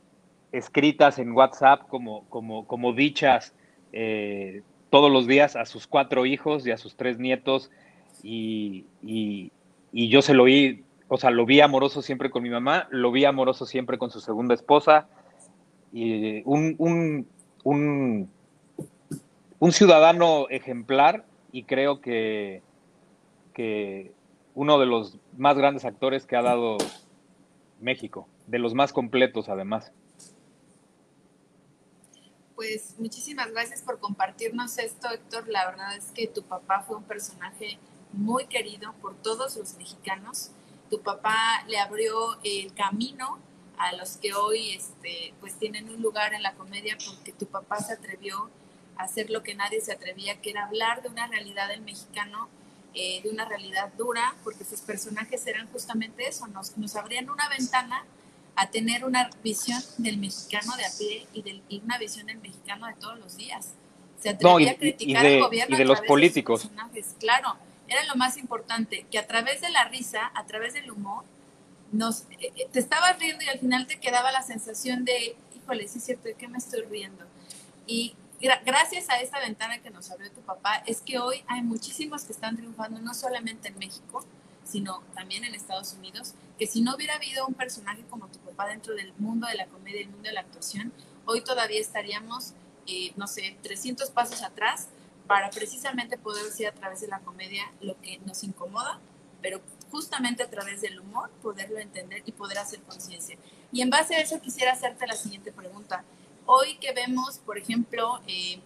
[0.51, 3.53] escritas en WhatsApp como, como, como dichas
[3.91, 7.71] eh, todos los días a sus cuatro hijos y a sus tres nietos.
[8.21, 9.51] Y, y,
[9.91, 13.25] yo se lo vi, o sea, lo vi amoroso siempre con mi mamá, lo vi
[13.25, 15.07] amoroso siempre con su segunda esposa.
[15.91, 17.27] Y un, un,
[17.63, 18.29] un,
[19.59, 22.61] un ciudadano ejemplar y creo que,
[23.53, 24.11] que
[24.55, 26.77] uno de los más grandes actores que ha dado
[27.79, 29.91] México, de los más completos además.
[32.55, 35.47] Pues muchísimas gracias por compartirnos esto, Héctor.
[35.47, 37.79] La verdad es que tu papá fue un personaje
[38.11, 40.51] muy querido por todos los mexicanos.
[40.89, 43.39] Tu papá le abrió el camino
[43.77, 47.79] a los que hoy este, pues tienen un lugar en la comedia porque tu papá
[47.79, 48.49] se atrevió
[48.97, 52.49] a hacer lo que nadie se atrevía, que era hablar de una realidad del mexicano
[52.95, 57.49] eh, de una realidad dura, porque sus personajes eran justamente eso, nos, nos abrían una
[57.49, 58.05] ventana
[58.55, 62.87] a tener una visión del mexicano de a pie y, del, una visión del mexicano
[62.87, 63.69] de todos los días.
[64.21, 66.69] Se atrevía a criticar al gobierno y de los políticos.
[67.19, 67.55] claro,
[67.87, 71.23] era lo más importante, que a través de la risa, a través del humor,
[71.91, 75.87] nos, eh, eh, te estabas riendo y al final te quedaba la sensación de, híjole,
[75.87, 77.25] sí es cierto, ¿de qué me estoy riendo?
[77.85, 78.15] Y
[78.65, 82.33] gracias a esta ventana que nos abrió tu papá, es que hoy hay muchísimos que
[82.33, 84.25] están triunfando, no solamente en México,
[84.63, 88.67] sino también en Estados Unidos, que si no hubiera habido un personaje como tu papá
[88.67, 90.91] dentro del mundo de la comedia y el mundo de la actuación,
[91.25, 92.53] hoy todavía estaríamos,
[92.87, 94.89] eh, no sé, 300 pasos atrás
[95.27, 98.99] para precisamente poder decir a través de la comedia lo que nos incomoda,
[99.41, 103.37] pero justamente a través del humor poderlo entender y poder hacer conciencia.
[103.71, 106.03] Y en base a eso quisiera hacerte la siguiente pregunta.
[106.45, 108.59] Hoy que vemos, por ejemplo, eh,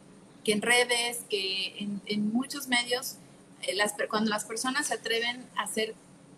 [0.44, 3.16] que en redes, que en, muchos medios,
[3.62, 5.94] eh, las, cuando las personas se atreven a hacer,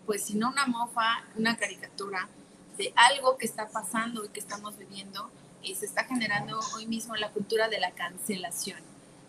[0.06, 2.28] pues si no una mofa, una caricatura
[2.76, 5.30] de algo que está pasando y que estamos viviendo,
[5.62, 8.80] y se está generando hoy mismo la cultura de la cancelación,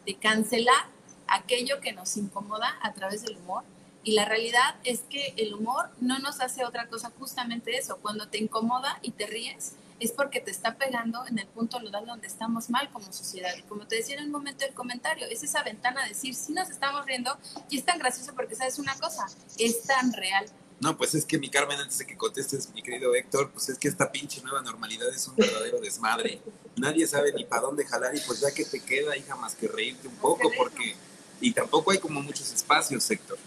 [0.05, 0.85] de cancelar
[1.27, 3.63] aquello que nos incomoda a través del humor.
[4.03, 7.97] Y la realidad es que el humor no nos hace otra cosa, justamente eso.
[8.01, 12.07] Cuando te incomoda y te ríes, es porque te está pegando en el punto nodal
[12.07, 13.51] donde estamos mal como sociedad.
[13.57, 16.53] Y como te decía en un momento del comentario, es esa ventana de decir, si
[16.53, 17.37] nos estamos riendo
[17.69, 19.27] y es tan gracioso porque sabes una cosa,
[19.59, 20.47] es tan real.
[20.79, 23.77] No, pues es que mi Carmen, antes de que contestes, mi querido Héctor, pues es
[23.77, 26.41] que esta pinche nueva normalidad es un verdadero desmadre.
[26.75, 29.67] Nadie sabe ni para dónde jalar y pues ya que te queda, hija, más que
[29.67, 30.95] reírte un poco, porque...
[31.39, 33.37] Y tampoco hay como muchos espacios, Héctor.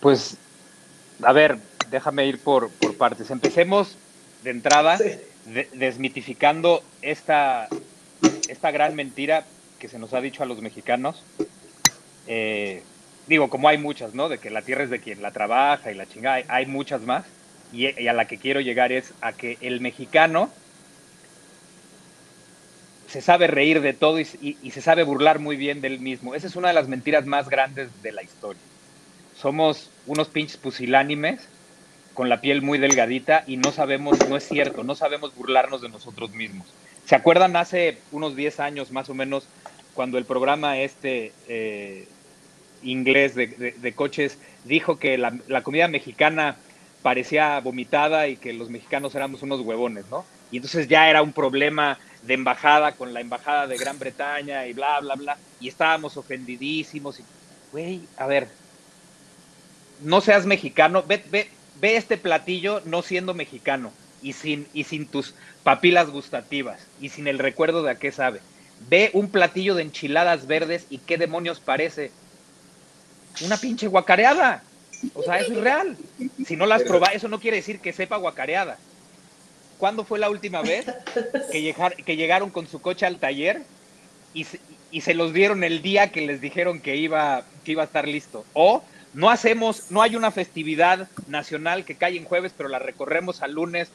[0.00, 0.36] Pues,
[1.22, 1.58] a ver,
[1.90, 3.30] déjame ir por, por partes.
[3.30, 3.96] Empecemos
[4.42, 4.98] de entrada
[5.46, 7.68] desmitificando esta,
[8.48, 9.44] esta gran mentira
[9.78, 11.22] que se nos ha dicho a los mexicanos.
[12.26, 12.82] Eh,
[13.26, 14.28] digo, como hay muchas, ¿no?
[14.28, 17.24] De que la tierra es de quien la trabaja y la chingada, hay, muchas más.
[17.72, 20.50] Y, a la que quiero llegar es a que el mexicano
[23.08, 24.26] se sabe reír de todo y,
[24.70, 26.34] se sabe burlar muy bien del mismo.
[26.34, 28.62] Esa es una de las mentiras más grandes de la historia.
[29.36, 31.48] Somos unos pinches pusilánimes
[32.16, 35.90] con la piel muy delgadita y no sabemos, no es cierto, no sabemos burlarnos de
[35.90, 36.66] nosotros mismos.
[37.04, 39.46] ¿Se acuerdan hace unos 10 años más o menos
[39.94, 42.08] cuando el programa este eh,
[42.82, 46.56] inglés de, coches dijo que la, comida mexicana
[47.02, 50.24] parecía vomitada y que los mexicanos éramos unos huevones, ¿no?
[50.50, 54.72] Y entonces ya era un problema de embajada con la embajada de Gran Bretaña y
[54.72, 57.20] bla, bla, bla, y estábamos ofendidísimos.
[57.20, 57.24] Y,
[57.72, 58.48] güey, a ver,
[60.02, 61.48] no seas mexicano, ve, ve,
[61.80, 67.26] ve este platillo no siendo mexicano y sin, y sin tus papilas gustativas y sin
[67.26, 68.40] el recuerdo de a qué sabe.
[68.88, 72.10] Ve un platillo de enchiladas verdes y qué demonios parece.
[73.44, 74.62] Una pinche guacareada.
[75.14, 75.96] O sea, eso es real.
[76.46, 78.78] Si no las probas, eso no quiere decir que sepa guacareada.
[79.78, 80.86] ¿Cuándo fue la última vez
[81.52, 83.62] que, que llegaron con su coche al taller
[84.32, 84.60] y se,
[84.90, 88.08] y se los dieron el día que les dijeron que iba, que iba a estar
[88.08, 88.46] listo?
[88.54, 88.82] O
[89.16, 93.52] no hacemos, no hay una festividad nacional que cae en jueves, pero la recorremos al
[93.52, 93.88] lunes,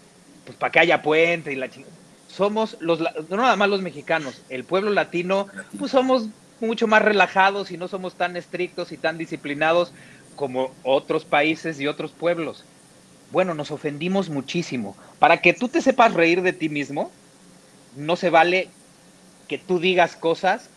[0.45, 1.93] pues para que haya puente y la chingada.
[2.27, 5.45] Somos los, no nada más los mexicanos, el pueblo latino,
[5.77, 6.25] pues somos
[6.59, 9.93] mucho más relajados y no somos tan estrictos y tan disciplinados
[10.35, 12.65] como otros países y otros pueblos.
[13.31, 14.97] Bueno, nos ofendimos muchísimo.
[15.19, 17.11] Para que tú te sepas reír de ti mismo,
[17.95, 18.69] no se vale
[19.47, 20.71] que tú digas cosas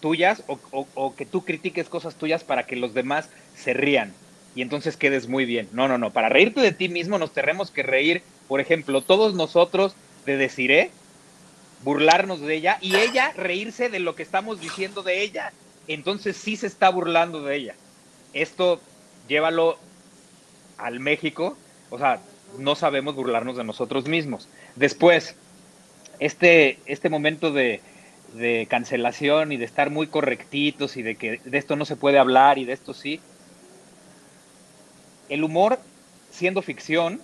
[0.00, 4.12] tuyas o, que tú critiques cosas tuyas para que los demás se rían
[4.54, 5.68] y entonces quedes muy bien.
[5.72, 6.10] No, no, no.
[6.10, 10.90] Para reírte de ti mismo nos tenemos que reír, por ejemplo, todos nosotros de Deciré,
[11.82, 15.52] burlarnos de ella y ella reírse de lo que estamos diciendo de ella.
[15.88, 17.74] Entonces sí se está burlando de ella.
[18.32, 18.80] Esto
[19.28, 19.78] llévalo
[20.78, 21.56] al México.
[21.90, 22.20] O sea,
[22.58, 24.48] no sabemos burlarnos de nosotros mismos.
[24.76, 25.36] Después,
[26.20, 27.80] este, este momento de
[28.70, 32.58] cancelación y de estar muy correctitos y de que de esto no se puede hablar
[32.58, 33.20] y de esto sí.
[35.28, 35.78] El humor,
[36.30, 37.20] siendo ficción,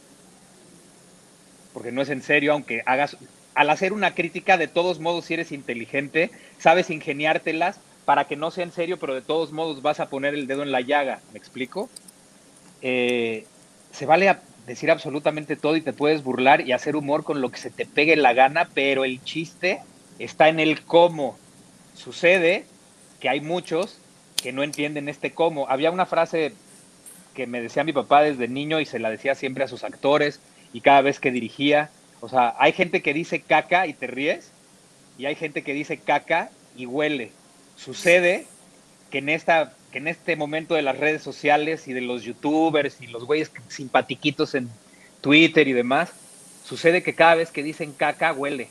[1.73, 3.17] porque no es en serio, aunque hagas,
[3.55, 8.51] al hacer una crítica, de todos modos, si eres inteligente, sabes ingeniártelas para que no
[8.51, 11.21] sea en serio, pero de todos modos vas a poner el dedo en la llaga,
[11.33, 11.89] ¿me explico?
[12.83, 13.45] Eh,
[13.93, 14.37] se vale
[14.67, 17.87] decir absolutamente todo y te puedes burlar y hacer humor con lo que se te
[17.87, 19.81] pegue la gana, pero el chiste
[20.19, 21.39] está en el cómo.
[21.95, 22.65] Sucede
[23.21, 23.99] que hay muchos
[24.43, 25.69] que no entienden este cómo.
[25.69, 26.53] Había una frase
[27.41, 30.41] que me decía mi papá desde niño y se la decía siempre a sus actores
[30.75, 31.89] y cada vez que dirigía.
[32.21, 34.53] O sea, hay gente que dice caca y te ríes
[35.17, 37.33] y hay gente que dice caca y huele.
[37.77, 38.47] Sucede
[39.11, 43.01] que en, esta, que en este momento de las redes sociales y de los youtubers
[43.01, 44.69] y los güeyes simpatiquitos en
[45.23, 46.13] Twitter y demás,
[46.67, 48.69] sucede que cada vez que dicen caca huele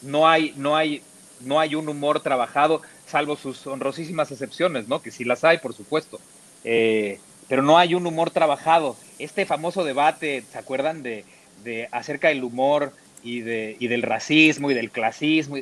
[0.00, 1.02] no hay, no hay,
[1.40, 5.02] no hay un humor trabajado, salvo sus honrosísimas excepciones, ¿no?
[5.02, 6.20] Que sí las hay, por supuesto.
[6.64, 8.96] Eh, pero no hay un humor trabajado.
[9.18, 11.24] Este famoso debate, ¿se acuerdan de,
[11.62, 15.56] de acerca del humor y, de, y del racismo y del clasismo?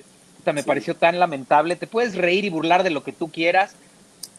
[0.52, 1.76] me pareció tan lamentable.
[1.76, 3.76] Te puedes reír y burlar de lo que tú quieras,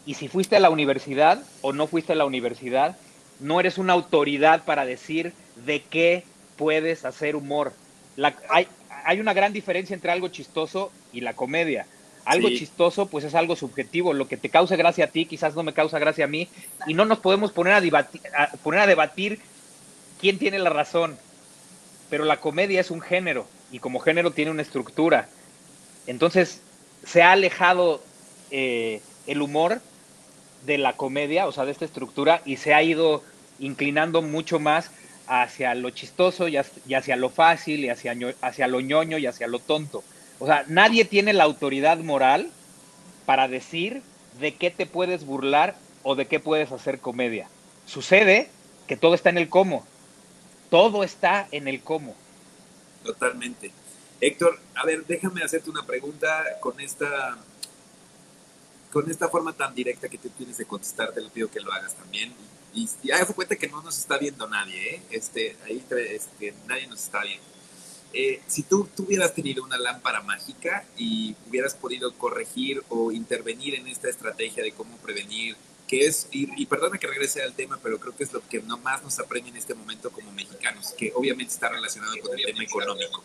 [0.04, 2.96] y si fuiste a la universidad o no fuiste a la universidad,
[3.40, 5.32] no eres una autoridad para decir
[5.64, 6.24] de qué
[6.56, 7.72] puedes hacer humor.
[8.16, 8.68] La, hay,
[9.04, 11.86] hay una gran diferencia entre algo chistoso y la comedia.
[12.24, 14.12] Algo chistoso, pues es algo subjetivo.
[14.12, 16.48] Lo que te causa gracia a ti, quizás no me causa gracia a mí.
[16.86, 18.22] Y no nos podemos poner a, debatir,
[18.62, 19.40] poner a debatir
[20.20, 21.18] quién tiene la razón.
[22.10, 25.28] Pero la comedia es un género y como género tiene una estructura.
[26.06, 26.60] Entonces,
[27.04, 28.02] se ha alejado
[28.50, 29.80] eh, el humor
[30.64, 33.22] de la comedia, o sea, de esta estructura, y se ha ido
[33.58, 34.90] inclinando mucho más
[35.26, 39.58] hacia lo chistoso y hacia lo fácil y hacia, hacia lo ñoño y hacia lo
[39.58, 40.04] tonto.
[40.44, 42.50] O sea, nadie tiene la autoridad moral
[43.24, 44.02] para decir
[44.38, 47.48] de qué te puedes burlar o de qué puedes hacer comedia.
[47.86, 48.50] Sucede
[48.86, 49.86] que todo está en el cómo.
[50.68, 52.14] Todo está en el cómo.
[53.02, 53.70] Totalmente.
[54.20, 57.38] Héctor, a ver, déjame hacerte una pregunta con esta
[58.92, 61.72] con esta forma tan directa que tú tienes de contestar, te lo pido que lo
[61.72, 62.34] hagas también
[62.74, 65.02] y, ya se cuenta que no nos está viendo nadie, ¿eh?
[65.10, 67.53] Este, ahí este, nadie nos está viendo.
[68.16, 73.74] Eh, si tú, tú, hubieras tenido una lámpara mágica y hubieras podido corregir o intervenir
[73.74, 77.98] en esta estrategia de cómo prevenir que es, y, perdona que regrese al tema, pero
[77.98, 81.12] creo que es lo que no más nos apremia en este momento como mexicanos, que
[81.14, 83.22] obviamente está relacionado con el tema económico.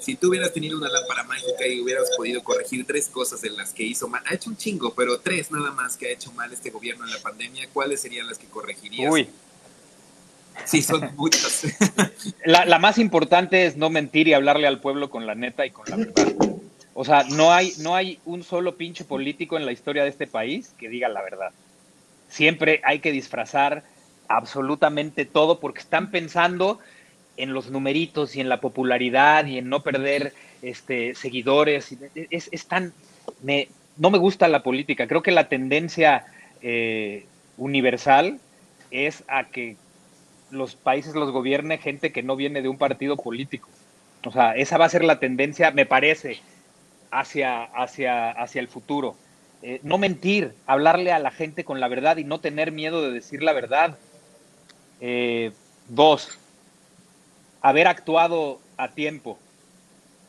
[0.00, 3.72] Si tú hubieras tenido una lámpara mágica y hubieras podido corregir tres cosas de las
[3.72, 6.52] que hizo mal, ha hecho un chingo, pero tres nada más que ha hecho mal
[6.52, 9.10] este gobierno en la pandemia, ¿cuáles serían las que corregirías?
[9.10, 9.28] Uy.
[10.64, 11.66] Sí, son muchas.
[12.44, 15.84] La, más importante es no mentir y hablarle al pueblo con la neta y con
[15.88, 16.34] la verdad.
[16.94, 20.26] O sea, no hay, no hay un solo pinche político en la historia de este
[20.26, 21.52] país que diga la verdad
[22.32, 23.82] siempre hay que disfrazar
[24.26, 26.78] absolutamente todo porque están pensando
[27.36, 31.94] en los numeritos y en la popularidad y en no perder este, seguidores.
[32.30, 32.94] Es, tan,
[33.42, 35.06] me, no me gusta la política.
[35.06, 36.24] Creo que la tendencia
[36.62, 37.26] eh,
[37.58, 38.38] universal
[38.90, 39.76] es a que
[40.52, 43.68] los países los gobierne gente que no viene de un partido político.
[44.24, 46.40] O sea, esa va a ser la tendencia, me parece,
[47.10, 49.16] hacia, hacia, hacia el futuro.
[49.62, 53.10] Eh, no mentir, hablarle a la gente con la verdad y no tener miedo de
[53.10, 53.96] decir la verdad.
[55.00, 55.52] Eh,
[55.88, 56.38] dos,
[57.60, 59.38] haber actuado a tiempo.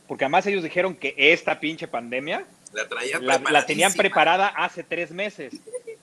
[0.07, 2.45] Porque además ellos dijeron que esta pinche pandemia
[3.51, 5.53] la, tenían preparada hace tres meses.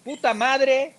[0.05, 0.95] Puta madre,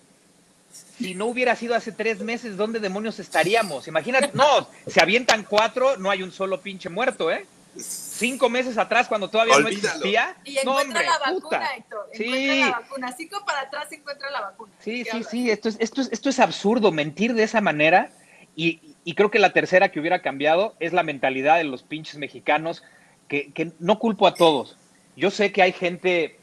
[0.72, 3.88] si no hubiera sido hace tres meses, ¿dónde demonios estaríamos?
[3.88, 7.46] Imagínate, no, se avientan cuatro, no hay un solo pinche muerto, ¿eh?
[7.78, 10.36] cinco meses atrás cuando todavía no existía.
[10.44, 12.10] Y encuentra la vacuna, Héctor.
[12.14, 12.60] Sí.
[12.60, 13.12] la vacuna.
[13.18, 14.72] Cinco para atrás se encuentra la vacuna.
[14.80, 15.50] Sí, sí, sí.
[15.50, 18.12] Esto es, esto, es, esto es absurdo, mentir de esa manera.
[18.56, 22.18] Y, y, creo que la tercera que hubiera cambiado es la mentalidad de los pinches
[22.18, 22.84] mexicanos,
[23.30, 24.78] que, que no culpo a todos.
[25.16, 26.38] Yo sé que hay gente...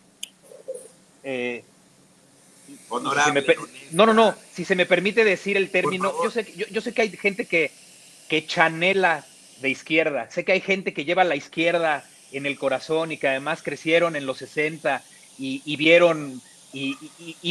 [1.22, 1.64] Eh,
[2.88, 3.44] Honorable.
[3.92, 4.34] no, no, no.
[4.52, 7.46] Si se me permite decir el término, yo sé, yo, yo sé que hay gente
[7.46, 7.70] que,
[8.28, 9.24] que chanela
[9.60, 10.30] de izquierda.
[10.30, 14.16] Sé que hay gente que lleva la izquierda en el corazón y que además crecieron
[14.16, 15.02] en los 60
[15.38, 16.40] y, vieron
[16.72, 16.96] y,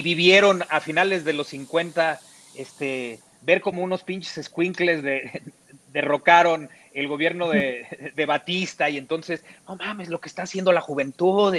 [0.02, 2.20] vivieron a finales de los 50
[2.56, 5.42] este, ver como unos pinches squinkles de,
[5.94, 11.54] derrocaron el gobierno de, Batista y entonces, no mames, lo que está haciendo la juventud.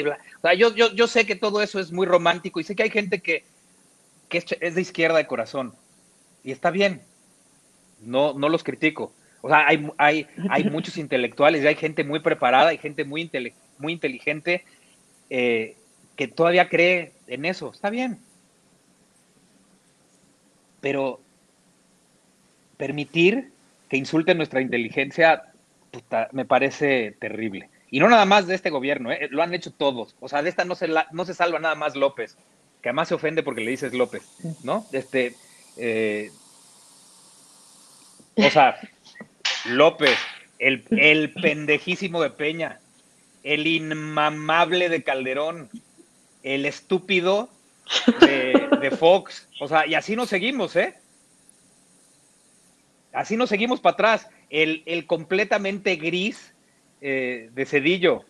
[0.57, 3.21] yo, yo, yo, sé que todo eso es muy romántico y sé que hay gente
[3.21, 3.45] que,
[4.29, 5.75] que es, de izquierda de corazón
[6.43, 7.03] y está bien,
[8.01, 9.13] no, no los critico.
[9.41, 13.31] O sea, hay, hay, hay muchos intelectuales y hay gente muy preparada y gente muy,
[13.79, 14.65] muy inteligente
[15.31, 15.77] eh,
[16.17, 17.71] que todavía cree en eso.
[17.73, 18.19] Está bien.
[20.81, 21.21] Pero
[22.77, 23.51] permitir
[23.89, 25.53] que insulten nuestra inteligencia
[26.33, 27.69] me parece terrible.
[27.91, 29.29] Y no nada más de este gobierno, ¿eh?
[29.31, 30.15] lo han hecho todos.
[30.21, 32.37] O sea, de esta no se, no se salva nada más López,
[32.83, 34.23] que además se ofende porque le dices López,
[34.63, 34.87] ¿no?
[34.93, 35.35] Este,
[35.77, 36.31] eh,
[38.37, 38.79] o sea,
[39.67, 40.17] López,
[40.59, 42.81] el, el pendejísimo de Peña,
[43.43, 45.71] el inmamable de Calderón,
[46.43, 47.49] el estúpido
[48.21, 49.49] de, Fox.
[49.61, 50.95] O sea, y así nos seguimos, ¿eh?
[53.13, 54.29] Así nos seguimos para atrás.
[54.51, 56.55] El, el completamente gris
[57.01, 58.25] eh, de Cedillo,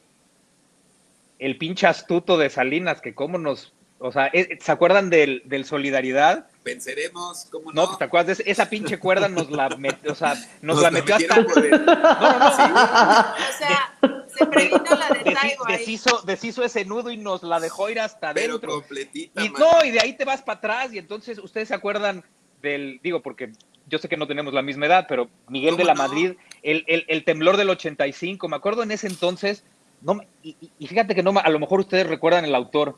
[1.38, 4.30] el pinche astuto de Salinas, que cómo nos, o sea,
[4.60, 6.46] ¿se acuerdan del, del Solidaridad?
[6.64, 7.86] Venceremos, ¿cómo no?
[7.86, 11.16] No, ¿te acuerdas de esa pinche cuerda nos la metió, o sea, nos, la metió
[11.16, 11.36] hasta...
[11.42, 13.94] No, no, no, O sea,
[14.36, 15.78] se previno la de Taibo ahí.
[15.78, 18.72] deshizo, deshizo ese nudo y nos la dejó ir hasta Pero adentro.
[18.72, 19.62] completita, Y man.
[19.62, 22.22] no, y de ahí te vas para atrás, y entonces ustedes se acuerdan
[22.62, 23.52] del, digo, porque
[23.86, 26.08] yo sé que no tenemos la misma edad, pero Miguel de ¿Cómo la no?
[26.08, 26.32] Madrid,
[26.62, 29.64] el, el, el temblor del 85, me acuerdo en ese entonces,
[30.02, 32.54] no, me- y, y- y fíjate que no, me- a lo mejor ustedes recuerdan el
[32.54, 32.96] autor,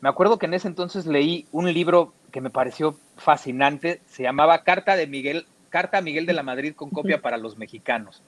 [0.00, 4.62] me acuerdo que en ese entonces leí un libro que me pareció fascinante, se llamaba
[4.62, 8.22] Carta de Miguel, Carta a Miguel de la Madrid con copia para los mexicanos.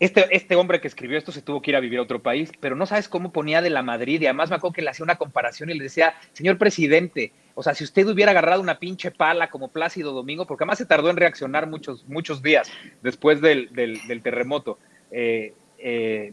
[0.00, 2.52] Este, este hombre que escribió esto se tuvo que ir a vivir a otro país,
[2.60, 5.02] pero no sabes cómo ponía de la Madrid y además me acuerdo que le hacía
[5.02, 9.10] una comparación y le decía, señor presidente, o sea, si usted hubiera agarrado una pinche
[9.10, 12.70] pala como Plácido Domingo, porque además se tardó en reaccionar muchos, muchos días
[13.02, 14.78] después del, del- del terremoto,
[15.10, 16.32] eh, eh,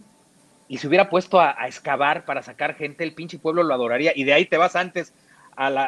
[0.68, 4.12] y se hubiera puesto a, a excavar para sacar gente, el pinche pueblo lo adoraría,
[4.16, 5.14] y de ahí te vas antes
[5.56, 5.86] a, la,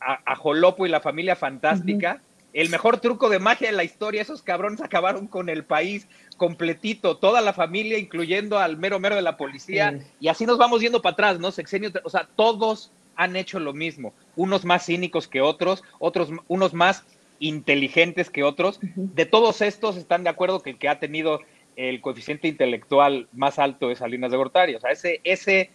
[0.00, 2.20] a, a Jolopo y la familia fantástica.
[2.52, 6.06] El mejor truco de magia de la historia, esos cabrones acabaron con el país
[6.36, 10.80] completito, toda la familia, incluyendo al mero mero de la policía, y así nos vamos
[10.80, 11.50] yendo para atrás, ¿no?
[11.50, 16.74] Sexenio, o sea, todos han hecho lo mismo, unos más cínicos que otros, otros, unos
[16.74, 17.04] más
[17.40, 18.78] inteligentes que otros.
[18.94, 21.40] De todos estos están de acuerdo que el que ha tenido
[21.76, 24.74] el coeficiente intelectual más alto es Salinas de Gortari.
[24.74, 25.70] O sea, ese, ese,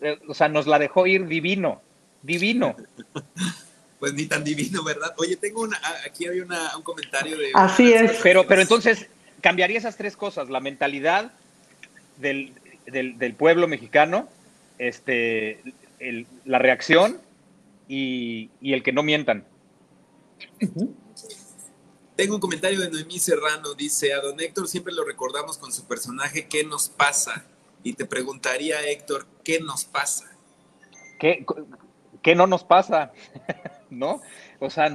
[0.00, 1.80] eh, o sea, nos la dejó ir divino,
[2.22, 2.76] divino.
[3.98, 5.14] Pues ni tan divino, ¿verdad?
[5.18, 7.50] Oye, tengo una, aquí había una- un comentario de...
[7.54, 8.18] Así de es.
[8.20, 9.06] Pero, pero entonces
[9.40, 11.30] cambiaría esas tres cosas, la mentalidad
[12.16, 12.52] del,
[12.86, 14.28] del- del pueblo mexicano,
[14.78, 15.60] este,
[16.00, 17.20] el- la reacción
[17.86, 19.44] y, y el que no mientan.
[22.22, 25.88] Tengo un comentario de Noemí Serrano, dice, a don Héctor siempre lo recordamos con su
[25.88, 27.44] personaje, ¿qué nos pasa?
[27.82, 30.30] Y te preguntaría, Héctor, ¿qué nos pasa?
[31.18, 31.44] ¿Qué,
[32.36, 33.10] no nos pasa?
[33.90, 34.20] ¿No?
[34.60, 34.86] O sea,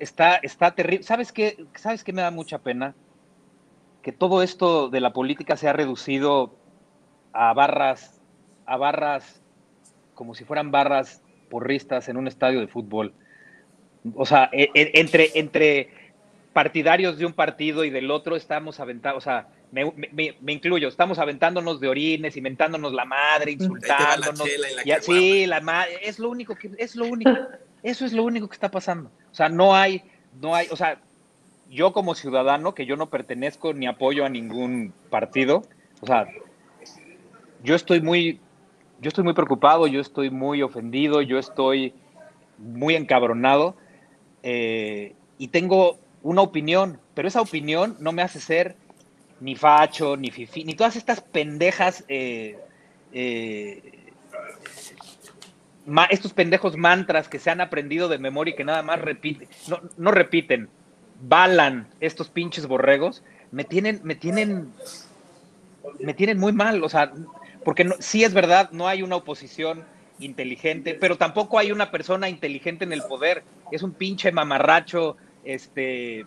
[0.00, 1.04] está, está terrible.
[1.04, 1.64] ¿Sabes qué?
[1.76, 2.96] ¿Sabes qué me da mucha pena?
[4.02, 6.56] Que todo esto de la política se ha reducido
[7.32, 8.20] a barras,
[8.66, 9.40] a barras,
[10.14, 13.14] como si fueran barras porristas en un estadio de fútbol.
[14.16, 16.01] O sea, e- e- entre, entre
[16.52, 20.88] partidarios de un partido y del otro estamos aventando, o sea, me, me- me incluyo,
[20.88, 24.42] estamos aventándonos de orines, inventándonos la madre, la insultándonos.
[24.44, 24.82] chela y la
[25.46, 27.30] la madre, es lo único que, es lo único,
[27.82, 29.10] eso es lo único que está pasando.
[29.30, 30.02] O sea, no hay,
[30.40, 31.00] no hay, o sea,
[31.70, 35.62] yo como ciudadano, que yo no pertenezco ni apoyo a ningún partido,
[36.02, 36.26] o sea,
[37.64, 38.40] yo estoy muy,
[39.00, 41.94] yo estoy muy preocupado, yo estoy muy ofendido, yo estoy
[42.58, 43.74] muy encabronado
[44.42, 48.76] eh, y tengo una opinión, pero esa opinión no me hace ser
[49.40, 52.58] ni facho, ni fifi, ni todas estas pendejas, eh,
[53.12, 53.82] eh,
[55.86, 59.48] ma- estos pendejos mantras que se han aprendido de memoria y que nada más repiten,
[59.68, 60.68] no, no repiten,
[61.20, 64.72] balan estos pinches borregos, me tienen, me tienen,
[65.98, 67.12] me tienen muy mal, o sea,
[67.64, 69.84] porque no, sí es verdad, no hay una oposición
[70.18, 73.42] inteligente, pero tampoco hay una persona inteligente en el poder,
[73.72, 76.26] es un pinche mamarracho, este,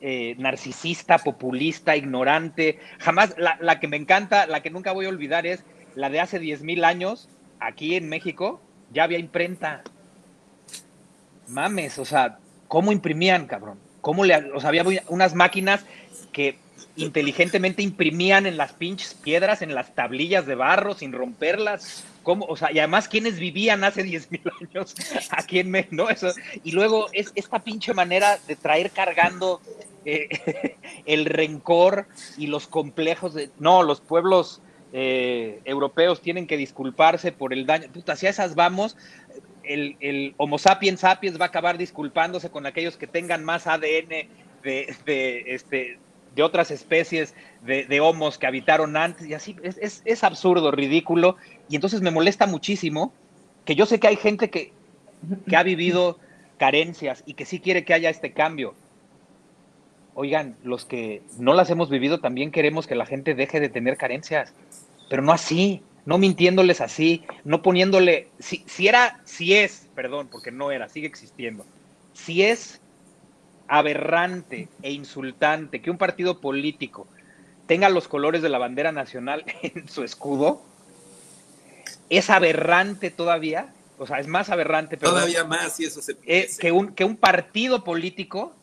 [0.00, 2.78] eh, narcisista, populista, ignorante.
[2.98, 6.20] Jamás, la, la que me encanta, la que nunca voy a olvidar es la de
[6.20, 7.28] hace 10 mil años,
[7.60, 8.60] aquí en México,
[8.92, 9.82] ya había imprenta.
[11.48, 12.38] Mames, o sea,
[12.68, 13.78] ¿cómo imprimían, cabrón?
[14.00, 15.84] ¿Cómo le, o sea, había unas máquinas
[16.32, 16.58] que
[16.96, 22.04] inteligentemente imprimían en las pinches piedras, en las tablillas de barro, sin romperlas.
[22.22, 22.46] ¿Cómo?
[22.46, 24.94] O sea, y además, ¿quiénes vivían hace 10 mil años
[25.30, 25.94] aquí en México?
[25.96, 26.10] ¿no?
[26.10, 26.28] Eso,
[26.64, 29.60] y luego es esta pinche manera de traer cargando
[30.04, 32.06] eh, el rencor
[32.36, 33.50] y los complejos de...
[33.58, 34.60] No, los pueblos
[34.92, 37.88] eh, europeos tienen que disculparse por el daño.
[37.92, 38.96] Puta, si a esas vamos,
[39.64, 44.28] el, el Homo sapiens sapiens va a acabar disculpándose con aquellos que tengan más ADN
[44.62, 45.98] de, este,
[46.34, 49.56] de otras especies de, de, homos que habitaron antes y así.
[49.62, 51.36] Es, es, absurdo, ridículo.
[51.68, 53.12] Y entonces me molesta muchísimo
[53.64, 54.72] que yo sé que hay gente que,
[55.48, 56.18] que ha vivido
[56.58, 58.74] carencias y que sí quiere que haya este cambio.
[60.14, 63.96] Oigan, los que no las hemos vivido también queremos que la gente deje de tener
[63.96, 64.52] carencias,
[65.08, 70.50] pero no así, no mintiéndoles así, no poniéndole, si, si era, si es, perdón, porque
[70.50, 71.64] no era, sigue existiendo,
[72.12, 72.80] si es
[73.68, 77.06] aberrante e insultante que un partido político
[77.66, 80.62] tenga los colores de la bandera nacional en su escudo,
[82.08, 84.96] es aberrante todavía, o sea, es más aberrante.
[84.96, 88.54] Perdón, todavía más, y eso se eh, que, un, que un partido político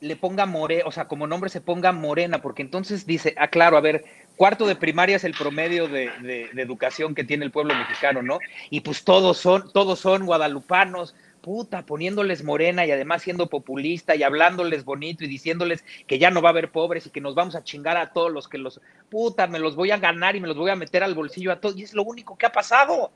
[0.00, 3.76] le ponga morena, o sea, como nombre se ponga morena, porque entonces dice, ah, claro,
[3.76, 4.04] a ver,
[4.36, 8.22] cuarto de primaria es el promedio de, de, de, educación que tiene el pueblo mexicano,
[8.22, 8.38] ¿no?
[8.70, 14.22] Y pues todos son, todos son guadalupanos, puta, poniéndoles morena y además siendo populista y
[14.22, 17.54] hablándoles bonito y diciéndoles que ya no va a haber pobres y que nos vamos
[17.54, 20.48] a chingar a todos los que los, puta, me los voy a ganar y me
[20.48, 23.10] los voy a meter al bolsillo a todos, y es lo único que ha pasado.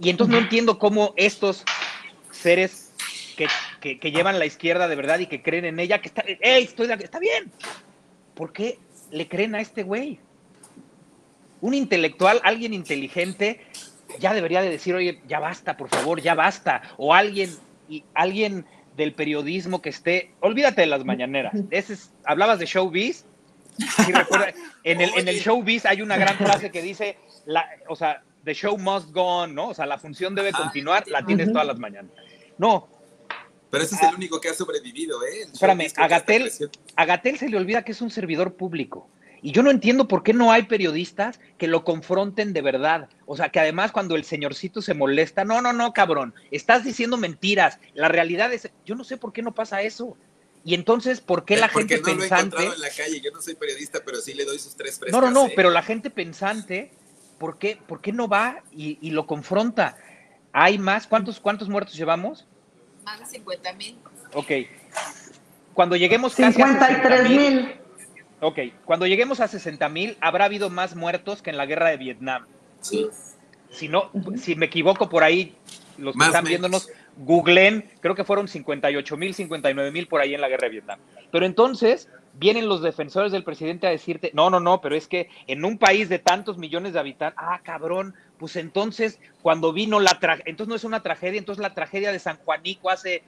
[0.00, 1.64] Y entonces no entiendo cómo estos
[2.30, 2.92] seres
[3.36, 6.64] que, que, llevan la izquierda de verdad y que creen en ella, que está, hey,
[6.64, 7.50] estoy de, está bien,
[8.34, 8.78] ¿por qué
[9.10, 10.18] le creen a este güey?
[11.60, 13.60] Un intelectual, alguien inteligente,
[14.18, 16.82] ya debería de decir, oye, ya basta, por favor, ya basta.
[16.96, 17.50] O alguien,
[17.88, 21.54] y alguien del periodismo que esté, olvídate de las mañaneras.
[21.70, 23.24] Ese es, hablabas de showbiz.
[23.78, 24.52] Sí, recuerda,
[24.84, 28.54] en, el, en el showbiz hay una gran frase que dice, la, o sea, the
[28.54, 29.68] show must go on, ¿no?
[29.68, 32.12] O sea, la función debe continuar, la tienes todas las mañanas.
[32.58, 32.88] No.
[33.70, 35.44] Pero ese es el único que ha sobrevivido, ¿eh?
[35.44, 36.52] El espérame, a Gatel,
[36.96, 39.08] a Gatel se le olvida que es un servidor público.
[39.42, 43.08] Y yo no entiendo por qué no hay periodistas que lo confronten de verdad.
[43.26, 47.16] O sea, que además cuando el señorcito se molesta, no, no, no, cabrón, estás diciendo
[47.16, 47.80] mentiras.
[47.94, 50.16] La realidad es, yo no sé por qué no pasa eso.
[50.64, 52.56] Y entonces, ¿por qué la Porque gente no pensante...
[52.56, 54.96] Lo he en la calle, yo no soy periodista, pero sí le doy sus tres
[54.96, 55.20] frescas.
[55.20, 55.52] No, no, no, ¿eh?
[55.56, 56.92] pero la gente pensante,
[57.38, 59.96] ¿por qué, por qué no va y, y, lo confronta?
[60.52, 61.08] ¿Hay más?
[61.08, 62.46] ¿Cuántos, cuántos muertos llevamos?
[63.04, 63.98] Más de 50 mil.
[64.34, 64.52] Ok.
[65.74, 67.81] Cuando lleguemos casi 53 mil.
[68.42, 71.96] Ok, cuando lleguemos a 60 mil, habrá habido más muertos que en la guerra de
[71.96, 72.44] Vietnam.
[72.80, 73.06] Sí.
[73.70, 75.54] Si no, si me equivoco por ahí,
[75.96, 76.48] los que Más están menos.
[76.48, 76.88] viéndonos,
[77.18, 80.98] googleen, creo que fueron 58 mil, 59 mil por ahí en la guerra de Vietnam.
[81.30, 85.28] Pero entonces vienen los defensores del presidente a decirte, no, no, no, pero es que
[85.46, 90.18] en un país de tantos millones de habitantes, ah, cabrón, pues entonces cuando vino la
[90.18, 93.22] tragedia, entonces no es una tragedia, entonces la tragedia de San Juanico hace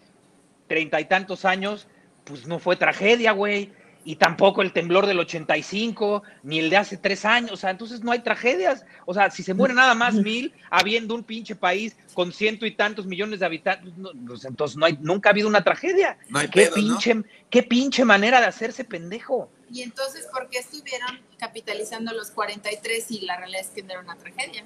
[0.67, 1.87] treinta y tantos años,
[2.25, 3.71] pues no fue tragedia, güey
[4.05, 8.03] y tampoco el temblor del 85, ni el de hace tres años, o sea, entonces
[8.03, 8.85] no hay tragedias.
[9.07, 12.73] O sea, si se mueren nada más mil, habiendo un pinche país con ciento y
[12.73, 16.19] tantos millones de habitantes, no, pues entonces no hay, nunca ha habido una tragedia.
[16.29, 17.25] No hay ¿Qué, pedo, pinche, ¿no?
[17.49, 19.49] ¿Qué pinche manera de hacerse pendejo?
[19.71, 24.01] Y entonces, ¿por qué estuvieron capitalizando los 43 y la realidad es que no era
[24.01, 24.65] una tragedia?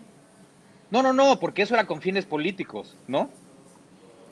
[0.91, 3.31] No, no, no, porque eso era con fines políticos, ¿no?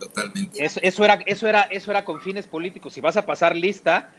[0.00, 0.64] Totalmente.
[0.64, 2.92] Eso, eso, era, eso, era, eso era con fines políticos.
[2.92, 4.12] Si vas a pasar lista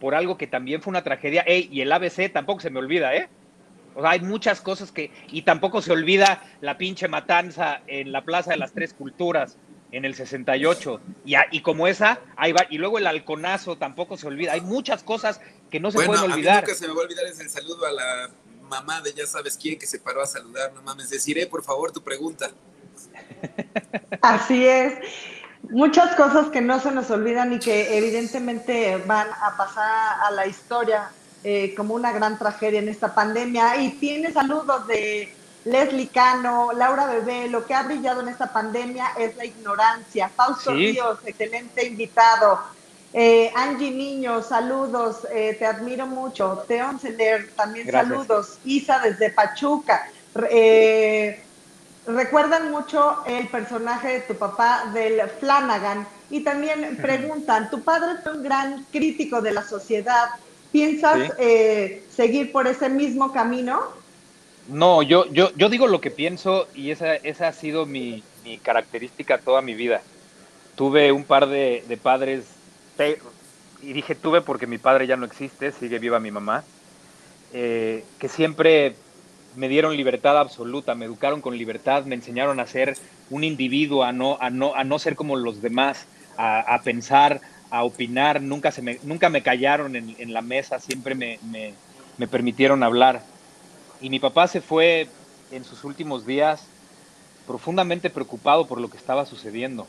[0.00, 3.14] por algo que también fue una tragedia, ey, y el ABC tampoco se me olvida,
[3.14, 3.28] ¿eh?
[3.94, 8.24] O sea, hay muchas cosas que, y tampoco se olvida la pinche matanza en la
[8.24, 9.56] Plaza de las Tres Culturas
[9.90, 14.16] en el 68, y, a, y como esa, ahí va, y luego el halconazo tampoco
[14.18, 15.40] se olvida, hay muchas cosas
[15.70, 16.62] que no se bueno, pueden a mí olvidar.
[16.62, 18.30] nunca se me va a olvidar es el saludo a la
[18.68, 21.90] mamá de ya sabes quién que se paró a saludar, no mames, deciré por favor
[21.90, 22.50] tu pregunta.
[24.20, 24.94] Así es.
[25.62, 30.46] Muchas cosas que no se nos olvidan y que evidentemente van a pasar a la
[30.46, 31.10] historia
[31.44, 33.76] eh, como una gran tragedia en esta pandemia.
[33.80, 35.34] Y tiene saludos de
[35.64, 37.48] Leslie Cano, Laura Bebé.
[37.48, 40.30] Lo que ha brillado en esta pandemia es la ignorancia.
[40.34, 40.92] Fausto Sí.
[40.92, 42.60] Ríos, excelente invitado.
[43.12, 46.64] Eh, Angie Niño, saludos, eh, te admiro mucho.
[46.68, 48.12] Teon Celer, también Gracias.
[48.12, 48.58] saludos.
[48.64, 50.08] Isa desde Pachuca.
[50.50, 51.42] Eh,
[52.08, 58.32] recuerdan mucho el personaje de tu papá del Flanagan y también preguntan, tu padre fue
[58.32, 60.30] un gran crítico de la sociedad,
[60.72, 61.32] ¿piensas Sí.
[61.38, 63.80] eh, seguir por ese mismo camino?
[64.66, 68.58] No, yo, yo, yo digo lo que pienso y esa, esa ha sido mi, mi
[68.58, 70.02] característica toda mi vida.
[70.76, 72.44] Tuve un par de, de padres,
[73.82, 76.64] y dije tuve porque mi padre ya no existe, sigue viva mi mamá,
[77.52, 78.94] eh, que siempre
[79.58, 82.96] me dieron libertad absoluta, me educaron con libertad, me enseñaron a ser
[83.28, 86.06] un individuo, a no, a no, a no ser como los demás,
[86.36, 91.40] a, pensar, a opinar, nunca, se me, nunca me callaron en, la mesa, siempre me,
[91.50, 91.74] me,
[92.16, 93.24] me permitieron hablar.
[94.00, 95.08] Y mi papá se fue
[95.50, 96.64] en sus últimos días
[97.48, 99.88] profundamente preocupado por lo que estaba sucediendo.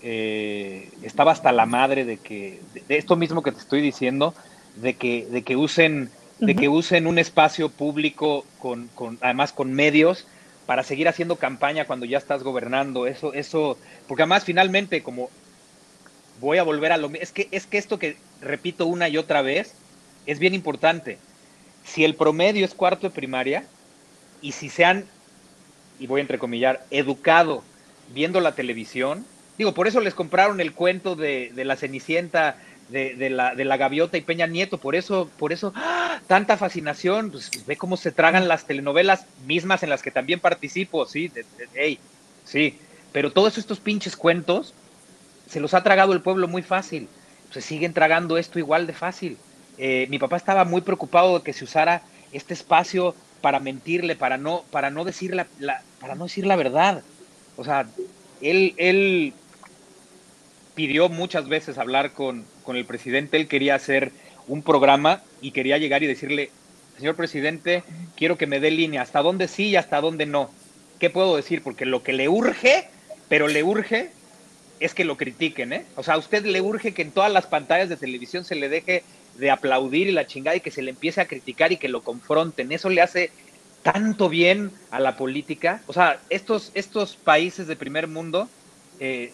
[0.00, 4.34] eh, estaba hasta la madre de que, de esto mismo que te estoy diciendo,
[4.76, 6.10] de que, de que usen,
[6.42, 10.26] de que usen un espacio público con, con, además con medios
[10.66, 13.06] para seguir haciendo campaña cuando ya estás gobernando.
[13.06, 13.78] Eso, eso,
[14.08, 15.30] porque además finalmente, como
[16.40, 19.40] voy a volver a lo es que es que esto que repito una y otra
[19.42, 19.74] vez
[20.26, 21.18] es bien importante.
[21.84, 23.64] Si el promedio es cuarto de primaria
[24.40, 25.04] y si se han,
[26.00, 27.62] y voy a entrecomillar, educado
[28.12, 29.24] viendo la televisión,
[29.58, 32.56] digo, por eso les compraron el cuento de, de la Cenicienta
[32.92, 36.20] de, la, de la gaviota y Peña Nieto, por eso, por eso, ¡ah!
[36.26, 41.06] tanta fascinación, pues ve cómo se tragan las telenovelas mismas en las que también participo,
[41.06, 41.98] sí, de,
[42.44, 42.78] sí,
[43.12, 44.74] pero todos estos pinches cuentos
[45.48, 47.08] se los ha tragado el pueblo muy fácil,
[47.50, 49.36] se siguen tragando esto igual de fácil.
[49.78, 54.38] Eh, mi papá estaba muy preocupado de que se usara este espacio para mentirle, para
[54.38, 55.46] no, para no decir la,
[56.00, 57.02] para no decir la verdad.
[57.56, 57.86] O sea,
[58.40, 59.34] él, él
[60.74, 64.12] pidió muchas veces hablar con, con el presidente, él quería hacer
[64.48, 66.50] un programa y quería llegar y decirle,
[66.96, 67.82] señor presidente,
[68.16, 70.50] quiero que me dé línea, hasta dónde sí y hasta dónde no.
[70.98, 71.62] ¿Qué puedo decir?
[71.62, 72.88] Porque lo que le urge,
[73.28, 74.10] pero le urge,
[74.80, 75.84] es que lo critiquen, ¿eh?
[75.96, 78.68] O sea, a usted le urge que en todas las pantallas de televisión se le
[78.68, 79.04] deje
[79.36, 82.02] de aplaudir y la chingada y que se le empiece a criticar y que lo
[82.02, 82.72] confronten.
[82.72, 83.30] Eso le hace
[83.82, 85.82] tanto bien a la política.
[85.86, 88.48] O sea, estos, estos países de primer mundo,
[89.00, 89.32] eh,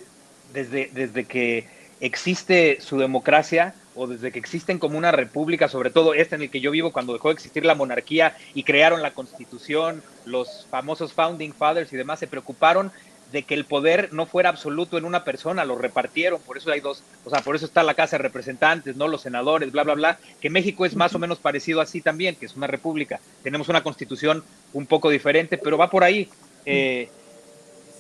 [0.53, 1.67] desde, desde que
[2.01, 6.51] existe su democracia o desde que existen como una república, sobre todo esta en el
[6.51, 11.13] que yo vivo, cuando dejó de existir la monarquía y crearon la constitución, los famosos
[11.13, 12.93] founding fathers y demás se preocuparon
[13.33, 16.81] de que el poder no fuera absoluto en una persona, lo repartieron, por eso hay
[16.81, 19.95] dos, o sea, por eso está la Casa de Representantes, no los senadores, bla, bla,
[19.95, 23.69] bla, que México es más o menos parecido así también, que es una república, tenemos
[23.69, 26.29] una constitución un poco diferente, pero va por ahí.
[26.65, 27.11] Eh,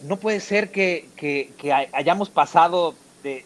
[0.02, 3.44] no puede ser que, que, hayamos pasado de,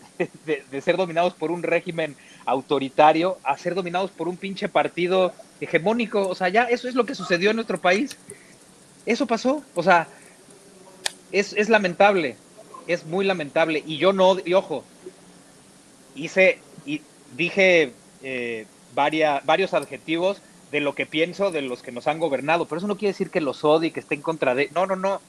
[0.81, 6.29] ser dominados por un régimen autoritario a ser dominados por un pinche partido hegemónico.
[6.29, 8.17] O sea, ya eso es lo que sucedió en nuestro país.
[9.07, 9.63] Eso pasó.
[9.75, 10.09] O sea,
[11.31, 12.37] es, es lamentable.
[12.87, 13.83] Es muy lamentable.
[13.87, 14.85] Y yo no, y ojo,
[16.15, 17.01] hice, y
[17.37, 17.93] dije
[18.23, 22.67] eh, varios adjetivos de lo que pienso de los que nos han gobernado.
[22.67, 24.71] Pero eso no quiere decir que los odie, que esté en contra de.
[24.75, 25.21] No, no, no.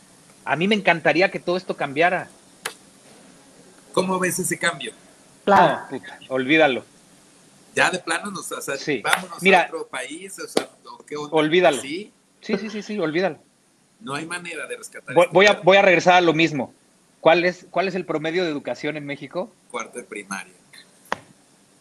[0.45, 2.29] A mí me encantaría que todo esto cambiara.
[3.93, 4.91] ¿Cómo ves ese cambio?
[5.45, 5.85] Claro.
[5.91, 6.83] Ah, olvídalo.
[7.75, 10.69] Ya de plano nos o sea, vámonos Mira, a otro país, o sea,
[11.07, 11.35] ¿qué onda?
[11.35, 11.81] Olvídalo.
[11.81, 12.11] ¿Sí?
[12.41, 13.39] sí, sí, sí, olvídalo.
[13.99, 15.15] No hay manera de rescatar.
[15.31, 16.73] Voy, a, voy a regresar a lo mismo.
[17.19, 19.51] ¿Cuál es, ¿Cuál es el promedio de educación en México?
[19.71, 20.53] Cuarto de primaria.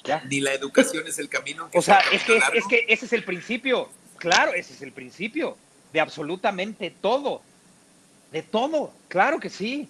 [0.05, 0.23] ¿Ya?
[0.25, 1.69] Ni la educación es el camino.
[1.75, 3.89] o sea, es que, es que ese es el principio.
[4.19, 5.57] Claro, ese es el principio.
[5.93, 7.43] De absolutamente todo.
[8.33, 8.93] De todo.
[9.09, 9.89] Claro que sí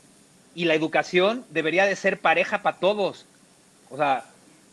[0.55, 3.27] y la educación debería de ser pareja para todos.
[3.91, 4.25] O sea,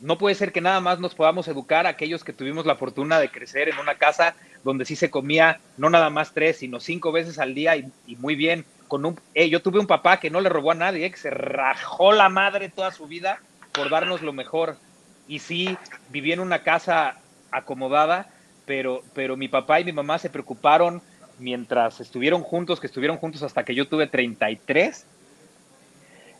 [0.01, 3.29] no puede ser que nada más nos podamos educar aquellos que tuvimos la fortuna de
[3.29, 7.39] crecer en una casa donde sí se comía no nada más tres, sino cinco veces
[7.39, 8.65] al día y, muy bien.
[8.87, 11.17] Con un, eh, yo tuve un papá que no le robó a nadie, eh, que
[11.17, 13.39] se rajó la madre toda su vida
[13.71, 14.77] por darnos lo mejor.
[15.27, 15.77] Y sí,
[16.09, 17.17] viví en una casa
[17.51, 18.29] acomodada,
[18.65, 21.03] pero, pero mi papá y mi mamá se preocuparon
[21.39, 25.05] mientras estuvieron juntos, que estuvieron juntos hasta que yo tuve 33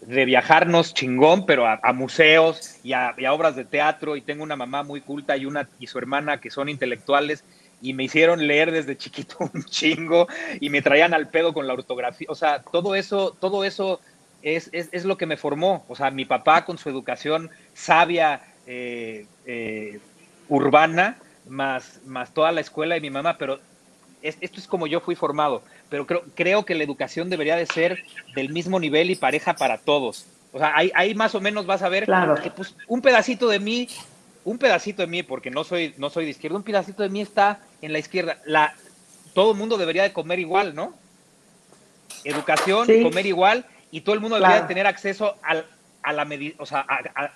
[0.02, 4.16] de viajarnos chingón, pero a, museos y a, obras de teatro.
[4.16, 7.44] Y tengo una mamá muy culta y, una, y su hermana que son intelectuales
[7.82, 10.28] y me hicieron leer desde chiquito un chingo
[10.60, 12.28] y me traían al pedo con la ortografía.
[12.30, 14.00] O sea, todo eso, todo eso
[14.42, 15.86] es, es, lo que me formó.
[15.88, 20.00] O sea, mi papá con su educación sabia, eh, eh,
[20.48, 23.60] urbana, más, más toda la escuela y mi mamá, pero
[24.22, 28.04] esto es como yo fui formado, pero creo, creo que la educación debería de ser
[28.36, 30.26] del mismo nivel y pareja para todos.
[30.52, 32.08] O sea, ahí, ahí más o menos vas a ver
[32.42, 33.88] que pues, un pedacito de mí,
[34.44, 37.22] un pedacito de mí, porque no soy, no soy de izquierda, un pedacito de mí
[37.22, 38.40] está en la izquierda.
[38.46, 38.74] La,
[39.34, 40.94] todo el mundo debería de comer igual, ¿no?
[42.24, 45.66] Educación, comer igual, y todo el mundo debería de tener acceso al,
[46.04, 46.86] a la o sea,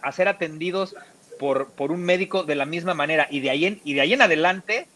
[0.01, 0.95] a, ser atendidos
[1.39, 3.27] por, por un médico de la misma manera.
[3.29, 4.87] Y de ahí en, y de ahí en adelante,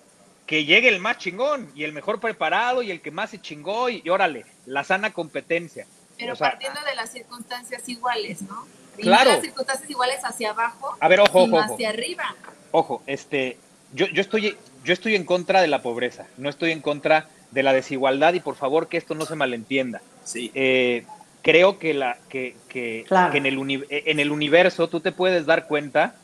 [0.47, 3.89] que llegue el más chingón y el mejor preparado y el que más se chingó
[3.89, 5.85] y, órale, la sana competencia.
[6.17, 8.65] Pero partiendo de las circunstancias iguales, ¿no?
[8.95, 9.31] claro.
[9.33, 12.35] las circunstancias iguales hacia abajo a ver, ojo, ojo, hacia arriba.
[12.71, 13.57] Ojo, este,
[13.93, 17.61] yo, yo, estoy, yo estoy en contra de la pobreza, no estoy en contra de
[17.61, 20.01] la desigualdad y por favor que esto no se malentienda.
[20.23, 20.51] Sí.
[20.55, 21.05] Eh,
[21.41, 26.15] creo que, la, que, que, en, el en el universo tú te puedes dar cuenta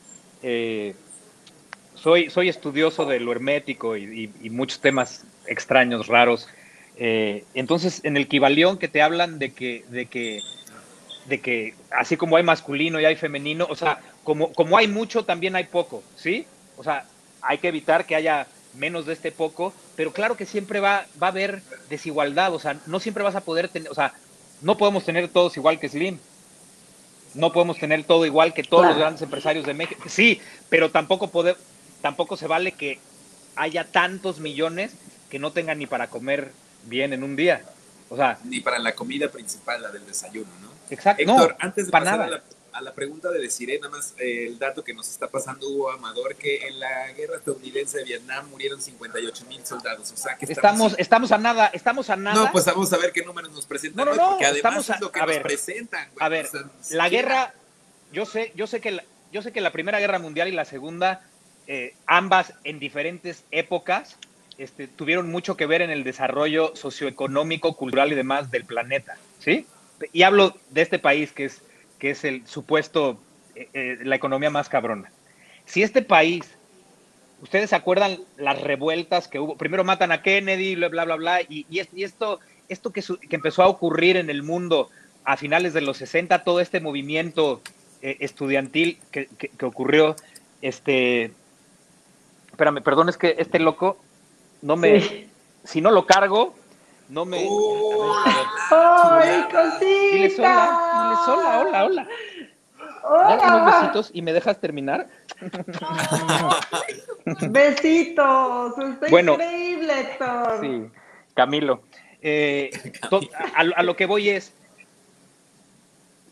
[0.42, 0.94] eh,
[2.04, 6.48] soy, soy estudioso de lo hermético y, muchos temas extraños, raros.
[6.98, 10.40] Eh, entonces, en el Kibalión que te hablan de que, de que
[11.24, 15.24] de que así como hay masculino y hay femenino, o sea, como, como hay mucho,
[15.24, 16.46] también hay poco, ¿sí?
[16.76, 17.06] O sea,
[17.40, 21.28] hay que evitar que haya menos de este poco, pero claro que siempre va, va
[21.28, 24.12] a haber desigualdad, o sea, no siempre vas a poder tener, o sea,
[24.60, 26.18] no podemos tener todos igual que Slim,
[27.32, 31.30] no podemos tener todo igual que todos los grandes empresarios de México, sí, pero tampoco,
[31.30, 31.56] poder,
[32.04, 32.98] tampoco se vale que
[33.56, 34.92] haya tantos millones
[35.30, 36.52] que no tengan ni para comer
[36.84, 37.64] bien en un día.
[38.10, 40.68] O sea, ni para la comida principal, la del desayuno, ¿no?
[40.90, 41.22] Exacto.
[41.22, 42.42] Héctor, antes de pasar a la,
[42.72, 45.92] a la, pregunta de decir nada más eh, el dato que nos está pasando Hugo
[45.92, 50.12] Amador, que en la guerra estadounidense de Vietnam murieron 58 mil soldados.
[50.12, 52.44] O sea, que estamos, estamos, a nada, estamos a nada.
[52.44, 54.04] No, pues vamos a ver qué números nos presentan.
[54.04, 56.10] No, no, no, porque además estamos a, es lo que a nos ver, presentan.
[56.20, 56.50] A ver,
[56.90, 57.54] la guerra,
[58.12, 60.66] yo sé, yo sé que la, yo sé que la Primera Guerra Mundial y la
[60.66, 61.22] Segunda,
[61.66, 64.18] eh, ambas en diferentes épocas,
[64.58, 69.66] este, tuvieron mucho que ver en el desarrollo socioeconómico, cultural y demás del planeta, ¿sí?
[70.12, 71.62] Y hablo de este país que es,
[71.98, 73.18] que es el supuesto,
[73.54, 75.10] eh, eh, la economía más cabrona.
[75.64, 76.44] Si este país,
[77.40, 81.40] ustedes se acuerdan las revueltas que hubo, primero matan a Kennedy, bla, bla, bla, bla,
[81.48, 81.66] y,
[82.02, 84.90] esto, esto que, empezó a ocurrir en el mundo
[85.24, 87.62] a finales de los 60, todo este movimiento
[88.02, 90.14] estudiantil que ocurrió,
[90.60, 91.32] este,
[92.54, 93.98] espérame, perdón, es que este loco
[94.62, 95.28] no me, sí.
[95.64, 96.54] si no lo cargo,
[97.08, 97.44] no me.
[97.48, 98.14] ¡Oh!
[98.70, 100.12] ¡Ay, cosita!
[100.12, 102.08] Dile sola, dile sola, hola, hola.
[103.06, 103.56] Hola.
[103.56, 105.08] Unos besitos y me dejas terminar.
[107.50, 110.60] Besitos, está bueno, increíble, Héctor.
[110.60, 110.86] Sí,
[111.34, 111.82] Camilo.
[112.22, 112.70] Eh,
[113.10, 113.20] to,
[113.54, 114.54] a, a, lo que voy es,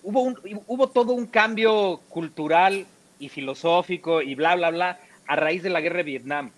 [0.02, 2.86] hubo, un, hubo todo un cambio cultural
[3.18, 6.50] y filosófico y bla, bla, bla a raíz de la guerra de Vietnam.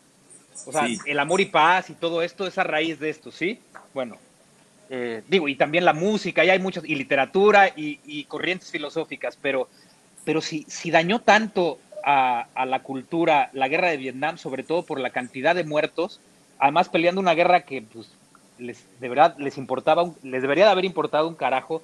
[0.67, 0.99] O sea, sí.
[1.07, 3.59] el amor y paz y todo esto es a raíz de esto, ¿sí?
[3.93, 4.17] Bueno,
[4.91, 9.39] eh, digo, y también la música, y hay muchas, y literatura y, y corrientes filosóficas,
[9.41, 9.69] pero,
[10.25, 14.85] pero si, si dañó tanto a, a, la cultura la guerra de Vietnam, sobre todo
[14.85, 16.21] por la cantidad de muertos,
[16.59, 18.11] además peleando una guerra que pues,
[18.59, 21.83] les, de verdad les importaba, les debería de haber importado un carajo,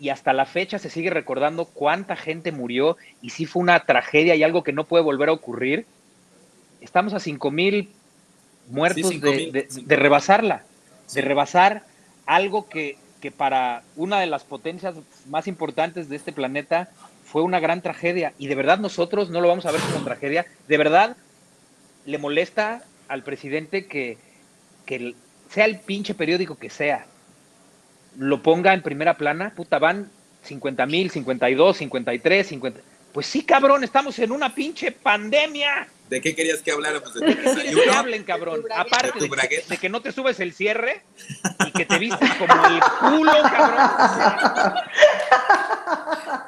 [0.00, 4.34] y hasta la fecha se sigue recordando cuánta gente murió, y sí fue una tragedia
[4.34, 5.86] y algo que no puede volver a ocurrir,
[6.80, 7.90] estamos a 5 mil
[8.68, 10.64] muertos sí, de, de, de, rebasarla,
[11.06, 11.16] sí.
[11.16, 11.84] de rebasar
[12.26, 14.94] algo que, que, para una de las potencias
[15.28, 16.88] más importantes de este planeta
[17.24, 18.32] fue una gran tragedia.
[18.38, 20.46] Y de verdad nosotros no lo vamos a ver como tragedia.
[20.68, 21.16] De verdad
[22.04, 24.18] le molesta al presidente que,
[24.86, 25.14] que
[25.50, 27.06] sea el pinche periódico que sea,
[28.16, 30.10] lo ponga en primera plana, puta, van
[30.42, 32.80] 50 mil, 52, 53, 50.
[33.12, 35.88] Pues sí, cabrón, estamos en una pinche pandemia.
[36.08, 37.14] ¿De qué querías que habláramos?
[37.14, 38.62] ¿De, ¿De qué que hablen, cabrón?
[38.74, 41.02] Aparte de, de, de, que no te subes el cierre
[41.66, 44.74] y que te vistes como el culo, cabrón.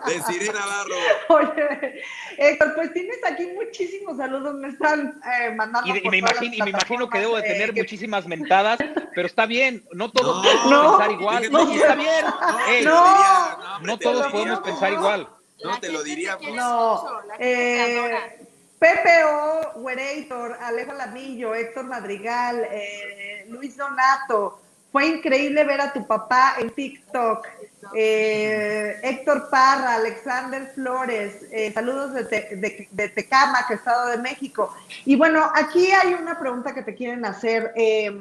[0.06, 0.94] De Sirena Navarro.
[1.28, 2.02] Oye,
[2.36, 5.94] Héctor, pues tienes aquí muchísimos saludos, me están eh, mandando.
[5.94, 8.78] Y, y me, imagino, y me imagino que debo de tener eh, muchísimas mentadas,
[9.14, 11.52] pero está bien, no todos no, podemos no, pensar igual.
[11.52, 12.24] No, está bien.
[12.68, 15.28] Ey, no, no todos podemos pensar igual.
[15.64, 16.38] No te lo diría.
[16.54, 17.04] No,
[17.38, 18.46] eh,
[18.78, 24.60] PPO, Werator, Alejo Lamillo, Héctor Madrigal, eh, Luis Donato.
[24.92, 27.46] Fue increíble ver a tu papá en TikTok.
[27.94, 34.18] Eh, Héctor Parra, Alexander Flores, eh, saludos de, te, de, de, Tecama, que Estado de
[34.18, 34.74] México.
[35.04, 37.72] Y bueno, aquí hay una pregunta que te quieren hacer.
[37.74, 38.20] Eh,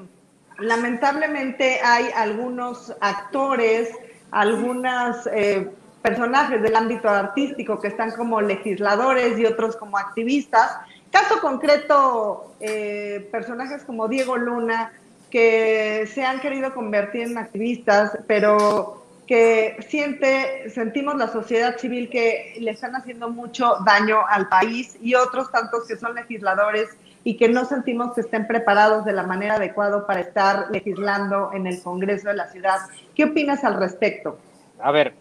[0.59, 3.89] lamentablemente hay algunos actores,
[4.31, 5.69] algunas eh,
[6.03, 10.77] personajes del ámbito artístico que están como legisladores y otros como activistas.
[11.09, 14.91] Caso concreto, eh, personajes como Diego Luna,
[15.31, 22.57] que se han querido convertir en activistas, pero que siente, sentimos la sociedad civil que
[22.59, 26.89] le están haciendo mucho daño al país y otros tantos que son legisladores
[27.23, 31.67] y que no sentimos que estén preparados de la manera adecuada para estar legislando en
[31.67, 32.79] el Congreso de la ciudad.
[33.15, 34.37] ¿Qué opinas al respecto?
[34.79, 35.13] A ver,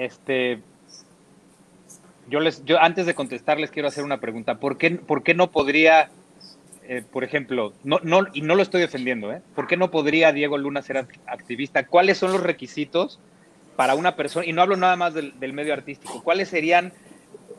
[0.00, 0.60] este,
[2.28, 4.56] yo les, yo antes de contestar les quiero hacer una pregunta.
[4.56, 6.10] ¿Por qué, por qué no podría,
[6.84, 9.42] eh, por ejemplo, no, no, y no lo estoy defendiendo, ¿eh?
[9.54, 11.86] ¿Por qué no podría Diego Luna ser activista?
[11.86, 13.20] ¿Cuáles son los requisitos
[13.76, 14.46] para una persona?
[14.46, 16.22] Y no hablo nada más del, del medio artístico.
[16.22, 16.92] ¿Cuáles serían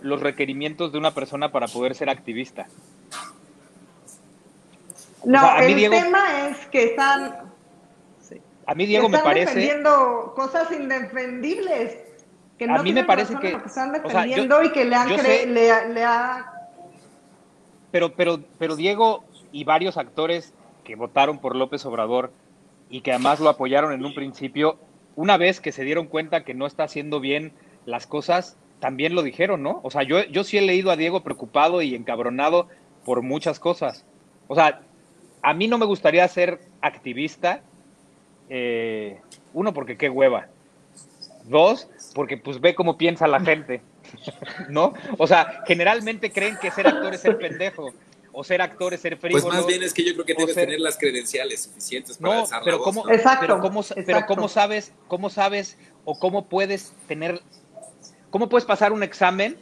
[0.02, 2.68] los requerimientos de una persona para poder ser activista?
[5.24, 7.52] No, o sea, el Diego, tema es que están.
[8.66, 9.54] A mí, Diego, me parece.
[9.54, 12.11] defendiendo cosas indefendibles.
[12.62, 13.58] Que no a mí me parece que.
[13.58, 16.46] que están defendiendo o sea, yo, y que le, han le, le ha.
[17.90, 20.54] Pero, pero, pero Diego y varios actores
[20.84, 22.32] que votaron por López Obrador
[22.88, 24.78] y que además lo apoyaron en un principio,
[25.16, 27.52] una vez que se dieron cuenta que no está haciendo bien
[27.88, 29.80] las cosas, también lo dijeron, ¿no?
[29.82, 32.68] O sea, yo, yo sí he leído a Diego preocupado y encabronado
[33.04, 34.06] por muchas cosas.
[34.48, 34.82] O sea,
[35.42, 37.64] a mí no me gustaría ser activista.
[38.50, 39.20] Eh,
[39.52, 40.46] uno, porque qué hueva.
[41.46, 43.82] Dos, porque pues ve cómo piensa la gente.
[44.70, 44.94] ¿No?
[45.18, 47.94] O sea, generalmente creen que ser actor es ser pendejo.
[48.34, 49.44] O ser actor es ser frívolo.
[49.44, 52.42] Pues más bien es que yo creo que debes tener las credenciales suficientes para no,
[52.42, 53.10] alzar pero la ¿cómo, voz.
[53.10, 53.16] ¿no?
[53.16, 54.36] Exacto, pero cómo, pero exacto.
[54.36, 57.42] cómo sabes, cómo sabes o cómo puedes tener,
[58.30, 59.58] cómo puedes pasar un examen,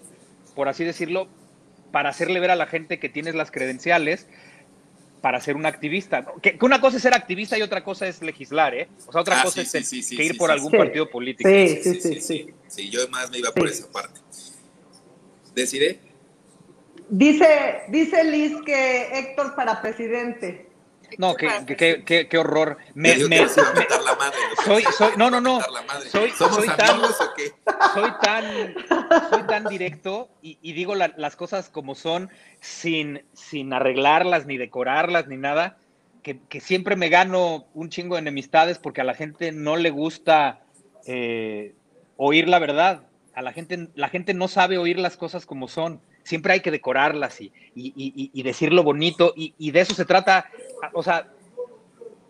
[0.56, 1.28] por así decirlo,
[1.92, 4.28] para hacerle ver a la gente que tienes las credenciales
[5.22, 6.26] para ser un activista.
[6.42, 8.88] Que, que una cosa es ser activista y otra cosa es legislar, ¿eh?
[9.08, 10.72] O sea, otra Ah, cosa sí, es sí, sí, que ir sí, por sí, algún
[10.72, 10.78] sí.
[10.78, 11.50] partido político.
[11.50, 12.54] Sí, sí, sí, sí.
[12.68, 13.80] Sí, yo más me iba por Sí.
[13.80, 14.20] esa parte.
[15.54, 16.00] ¿Deciré?
[17.10, 20.69] Dice, dice Liz que Héctor para presidente.
[21.18, 22.78] No, qué, qué, qué, qué- qué horror.
[22.94, 23.10] Me,
[24.66, 25.60] soy, soy, no, no, no.
[26.10, 27.52] Soy, ¿Somos soy tan, amigos o qué?
[27.94, 28.76] soy tan,
[29.30, 32.30] soy tan directo y, y digo la- las cosas como son,
[32.60, 35.78] sin, sin arreglarlas, ni decorarlas, ni nada,
[36.24, 39.90] que, que siempre me gano un chingo de enemistades porque a la gente no le
[39.90, 40.62] gusta
[41.06, 41.74] eh,
[42.18, 43.04] oír la verdad.
[43.34, 46.02] A la gente, la gente no sabe oír las cosas como son.
[46.30, 50.46] Siempre hay que decorarlas y, y, y- y decirlo bonito, y, de eso se trata.
[50.94, 51.28] O sea,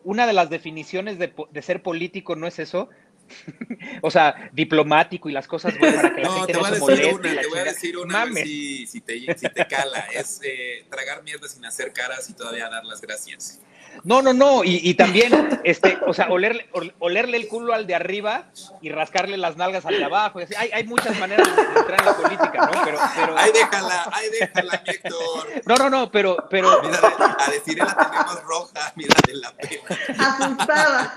[0.05, 2.87] una de las definiciones de, de ser político no es eso.
[4.01, 6.79] o sea, diplomático y las cosas buenas para que la No, gente te no se
[6.79, 7.13] moleste.
[7.13, 9.99] una, te voy a decir una, a ver si, si, te, si te cala.
[10.13, 13.59] Es eh, tragar mierda sin hacer caras y todavía dar las gracias.
[14.03, 17.85] No, no, no, y, y también, este, o sea, olerle, ol- olerle el culo al
[17.85, 18.45] de arriba
[18.81, 20.39] y rascarle las nalgas al de abajo.
[20.39, 20.55] y así.
[20.55, 22.81] Hay, hay muchas maneras de entrar en la política, ¿no?
[22.85, 25.47] Pero, pero, Ay, déjala, ay, déjala, Héctor.
[25.65, 26.99] no, no, no, pero, pero, Mira,
[27.37, 29.81] a decir la tenemos roja, mira de la pena,
[30.17, 31.15] Asustada.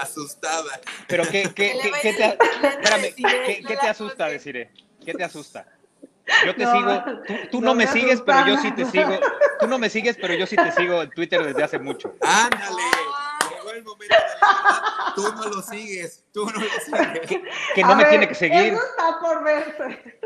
[0.00, 0.80] asustada.
[1.06, 2.38] pero ¿qué, qué, qué, qué te,
[2.68, 3.14] espérame,
[3.66, 4.28] ¿qué, te asusta.
[4.28, 4.70] Desiree?
[5.04, 5.66] ¿Qué te asusta?
[6.44, 8.84] Yo te No, sigo, tú, tú no, no me me sigues, pero yo sí te
[8.84, 9.20] sigo.
[9.60, 12.14] Tú no me sigues, pero yo sí te sigo en Twitter desde hace mucho.
[12.20, 12.82] Ándale,
[13.50, 15.14] llegó el momento de.
[15.14, 17.42] Tú no lo sigues, tú no lo sigues.
[17.74, 18.74] Que no A me ver, tiene que seguir.
[18.74, 20.18] Eso está por verse.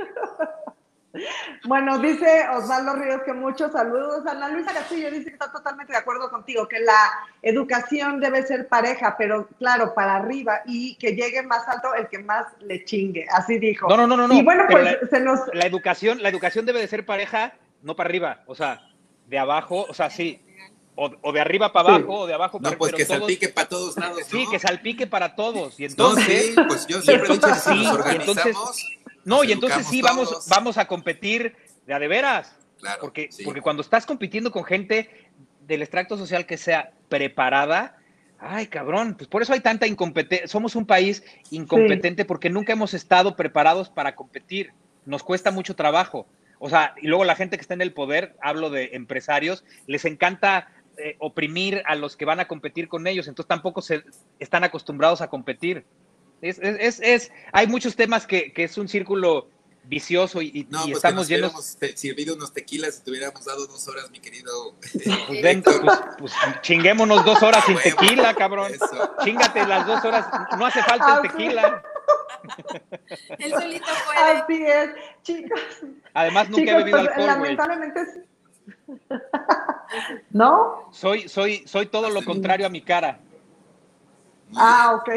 [1.64, 4.24] Bueno, dice Osvaldo Ríos que muchos saludos.
[4.26, 7.10] Ana Luisa Castillo dice que está totalmente de acuerdo contigo, que la
[7.42, 12.20] educación debe ser pareja, pero claro, para arriba y que llegue más alto el que
[12.20, 13.26] más le chingue.
[13.32, 13.88] Así dijo.
[13.88, 14.34] No, no, no, no, no.
[14.34, 15.40] Y bueno, pues la- se nos.
[15.52, 18.80] la educación, la educación debe de ser pareja, no para arriba, o sea,
[19.26, 20.40] de abajo, o sea, sí,
[20.94, 21.94] o, o de arriba para Sí.
[21.96, 24.24] abajo, o de abajo para No, pues que todos- salpique para todos lados, ¿no?
[24.26, 25.78] Sí, que salpique para todos.
[25.80, 28.46] Y No, entonces, sí, pues yo siempre he dicho que si Sí, nos y organizamos,
[28.46, 28.56] entonces-
[29.24, 30.48] no, y entonces sí, vamos, todos.
[30.48, 31.56] vamos a competir
[31.86, 32.56] de a de veras.
[32.78, 33.44] Claro, Porque, sí.
[33.44, 35.10] porque cuando estás compitiendo con gente
[35.66, 37.98] del extracto social que sea preparada,
[38.38, 40.48] ay, cabrón, pues por eso hay tanta incompetencia.
[40.48, 44.72] Somos un país incompetente porque nunca hemos estado preparados para competir.
[45.04, 46.26] Nos cuesta mucho trabajo.
[46.58, 50.04] O sea, y luego la gente que está en el poder, hablo de empresarios, les
[50.04, 50.68] encanta
[50.98, 54.02] eh, oprimir a los que van a competir con ellos, entonces tampoco se
[54.38, 55.86] están acostumbrados a competir.
[56.42, 59.48] Es, es, es- es- hay muchos temas que, que es un círculo
[59.84, 61.98] vicioso y, y- No, y pues estamos que nos llenos.
[61.98, 64.74] servido unos tequilas y te hubiéramos dado dos horas, mi querido.
[65.26, 65.76] Pues, ven, pues,
[66.18, 66.32] pues,
[66.62, 68.72] chinguémonos dos horas sin tequila, cabrón.
[68.72, 69.14] Eso.
[69.24, 70.26] Chingate las dos horas.
[70.58, 71.82] No hace falta el tequila.
[73.38, 74.20] Él solito puede.
[74.40, 74.90] Así es,
[75.22, 75.60] chicos.
[76.14, 78.18] Además, nunca Chicos, he bebido pues, alcohol, lamentablemente es-
[80.30, 80.88] ¿No?
[80.92, 83.18] Soy, soy, soy todo lo contrario a mi cara.
[84.56, 85.10] Ah, ok.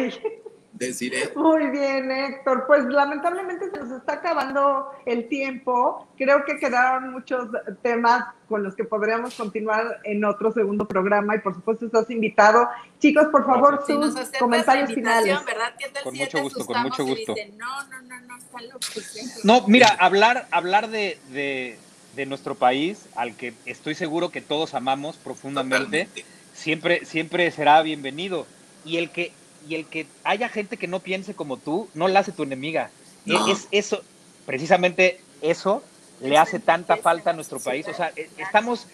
[0.74, 1.32] Deciré.
[1.36, 2.66] Muy bien, Héctor.
[2.66, 6.08] Pues lamentablemente se nos está acabando el tiempo.
[6.18, 7.48] Creo que quedaron muchos
[7.84, 12.68] temas con los que podríamos continuar en otro segundo programa y por supuesto estás invitado.
[13.00, 15.28] Chicos, por favor, Si sus comentarios finales.
[15.28, 15.74] invitación, ¿verdad?
[15.78, 17.34] ¿Qué tal Con mucho gusto, con mucho gusto.
[17.36, 18.80] dicen, no, no, no, no, está loco.
[18.82, 19.42] siempre"?
[19.44, 21.78] No, mira, hablar, hablar de, de,
[22.16, 26.26] de nuestro país, al que estoy seguro que todos amamos profundamente, Totalmente.
[26.54, 28.48] siempre, siempre será bienvenido.
[28.86, 29.32] Y el que,
[29.68, 32.89] y el que haya gente que no piense como tú, no la hace tu enemiga.
[33.26, 33.47] No.
[33.47, 34.01] Es, eso,
[34.45, 35.84] precisamente eso
[36.22, 37.88] le hace tanta falta a nuestro país.
[37.88, 38.88] O sea, eh, estamos,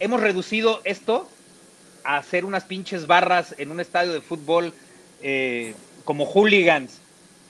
[0.00, 1.28] hemos reducido esto
[2.04, 4.72] a hacer unas pinches barras en un estadio de fútbol
[5.22, 5.74] eh,
[6.04, 6.98] como hooligans.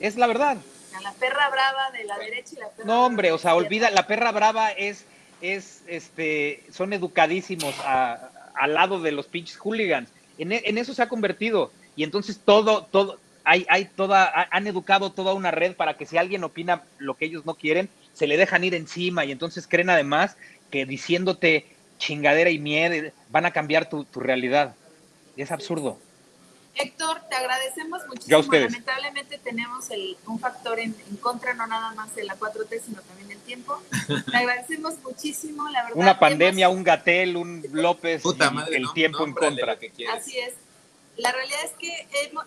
[0.01, 0.57] Es la verdad.
[0.97, 3.91] A la perra brava de la derecha y la perra No, hombre, o sea, olvida,
[3.91, 5.05] la perra brava es,
[5.41, 10.09] es, este, son educadísimos a- al lado de los pinches hooligans.
[10.39, 11.71] En, e- en eso se ha convertido.
[11.99, 16.07] Y entonces todo, todo, hay, hay toda, ha- han educado toda una red para que
[16.07, 19.25] si alguien opina lo que ellos no quieren, se le dejan ir encima.
[19.25, 20.37] Y entonces creen además
[20.71, 21.67] que diciéndote
[21.99, 24.77] chingadera y miedo van a cambiar tu, tu realidad.
[25.37, 25.99] Es absurdo.
[26.77, 28.53] Héctor, te agradecemos muchísimo.
[28.53, 33.33] Lamentablemente tenemos el, un factor en, contra, no nada más de la 4T, sino también
[33.33, 33.83] el tiempo.
[34.31, 35.97] Te agradecemos muchísimo, la verdad.
[35.97, 38.23] Una pandemia, un Gatel, un López,
[38.71, 39.77] el tiempo en contra.
[40.13, 40.55] Así es.
[41.19, 41.93] La realidad es que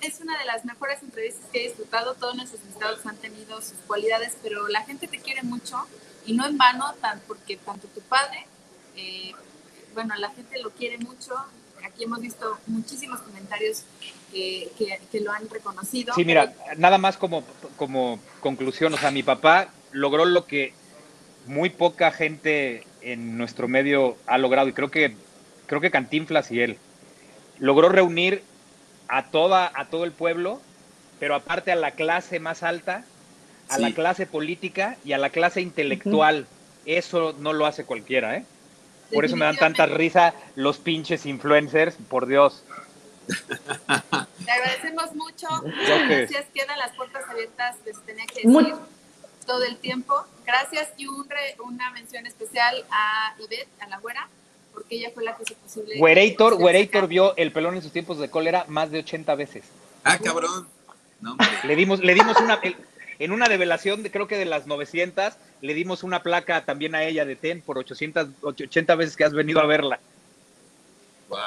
[0.02, 2.16] es una de las mejores entrevistas que he disfrutado.
[2.16, 5.78] Todos nuestros invitados han tenido sus cualidades, pero la gente te quiere mucho
[6.26, 8.46] y no en vano, tan, porque tanto tu padre,
[8.96, 9.34] eh,
[9.94, 11.34] bueno, la gente lo quiere mucho.
[11.84, 13.84] Aquí hemos visto muchísimos comentarios
[14.32, 14.72] que,
[15.12, 16.14] que, lo han reconocido.
[16.14, 17.44] Sí, mira, nada más como,
[17.76, 20.74] como conclusión, o sea, mi papá logró lo que
[21.48, 25.16] muy poca gente en nuestro medio ha logrado y creo que
[25.66, 26.78] creo que Cantinflas y él
[27.58, 28.44] logró reunir
[29.12, 30.62] a toda a todo el pueblo,
[31.20, 33.04] pero aparte a la clase más alta,
[33.70, 36.48] a la clase política y a la clase intelectual.
[36.86, 38.46] Eso no lo hace cualquiera, ¿eh?
[39.14, 42.64] Por eso me dan tanta risa los pinches influencers, por Dios.
[44.46, 45.48] Te agradecemos mucho.
[45.62, 46.46] Gracias.
[46.54, 48.76] Quedan las puertas abiertas, les tenía que decir
[49.46, 50.16] todo el tiempo.
[50.46, 54.28] Gracias y una mención especial a Ivette, a la güera,
[54.74, 55.96] porque ella fue la que hizo posible.
[57.08, 59.64] Vio el pelón en sus tiempos de cólera más de 80 veces.
[60.04, 60.68] Ah, cabrón.
[61.64, 62.60] le dimos, le dimos una.
[63.20, 67.04] En una develación, de, creo que de las 900, le dimos una placa también a
[67.04, 70.00] ella de TEN por 800, 80 veces que has venido a verla.
[71.30, 71.40] Wow.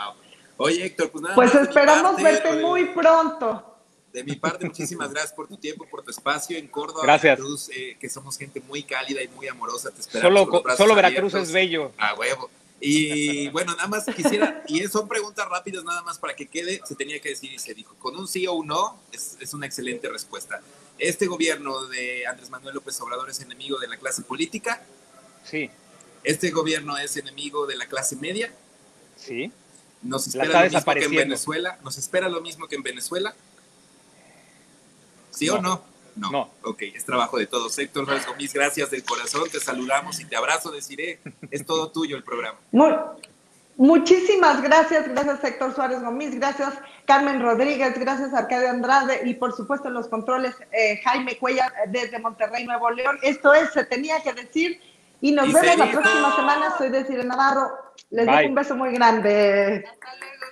[0.56, 3.74] Oye, Héctor, pues nada Pues esperamos verte muy pronto.
[4.12, 7.00] De mi parte, muchísimas gracias por tu tiempo, por tu espacio en Córdoba.
[7.02, 7.36] Gracias.
[7.36, 9.90] Veracruz, eh, que somos gente muy cálida y muy amorosa.
[9.90, 10.46] Te esperamos.
[10.46, 11.90] Solo, solo Veracruz es bello.
[11.98, 12.48] A huevo.
[12.86, 16.94] Y bueno, nada más quisiera, y son preguntas rápidas nada más para que quede, se
[16.94, 17.94] tenía que decir y se dijo.
[17.94, 20.60] Con un sí o un no, es, es una excelente respuesta.
[20.98, 24.82] ¿Este gobierno de Andrés Manuel López Obrador es enemigo de la clase política?
[25.44, 25.70] Sí.
[26.24, 28.52] ¿Este gobierno es enemigo de la clase media?
[29.16, 29.50] Sí.
[30.02, 31.78] ¿Nos espera lo mismo que en Venezuela?
[31.82, 33.34] ¿Nos espera lo mismo que en Venezuela?
[35.30, 35.82] ¿Sí o no?
[36.16, 36.50] No.
[36.62, 37.78] Ok, es trabajo de todos.
[37.78, 42.16] Héctor Suárez Gómez, gracias del corazón, te saludamos y te abrazo, deciré, es todo tuyo
[42.16, 42.58] el programa.
[43.76, 46.74] muchísimas gracias, gracias Héctor Suárez Gómez, gracias
[47.06, 52.18] Carmen Rodríguez, gracias Arcadio Andrade y por supuesto en los controles eh, Jaime Cuella desde
[52.18, 53.18] Monterrey, Nuevo León.
[53.22, 54.80] Esto es, se tenía que decir
[55.20, 56.76] y nos vemos la próxima semana.
[56.76, 57.70] Soy Desiree Navarro.
[58.10, 59.82] Les doy un beso muy grande.
[59.90, 60.43] Hasta luego,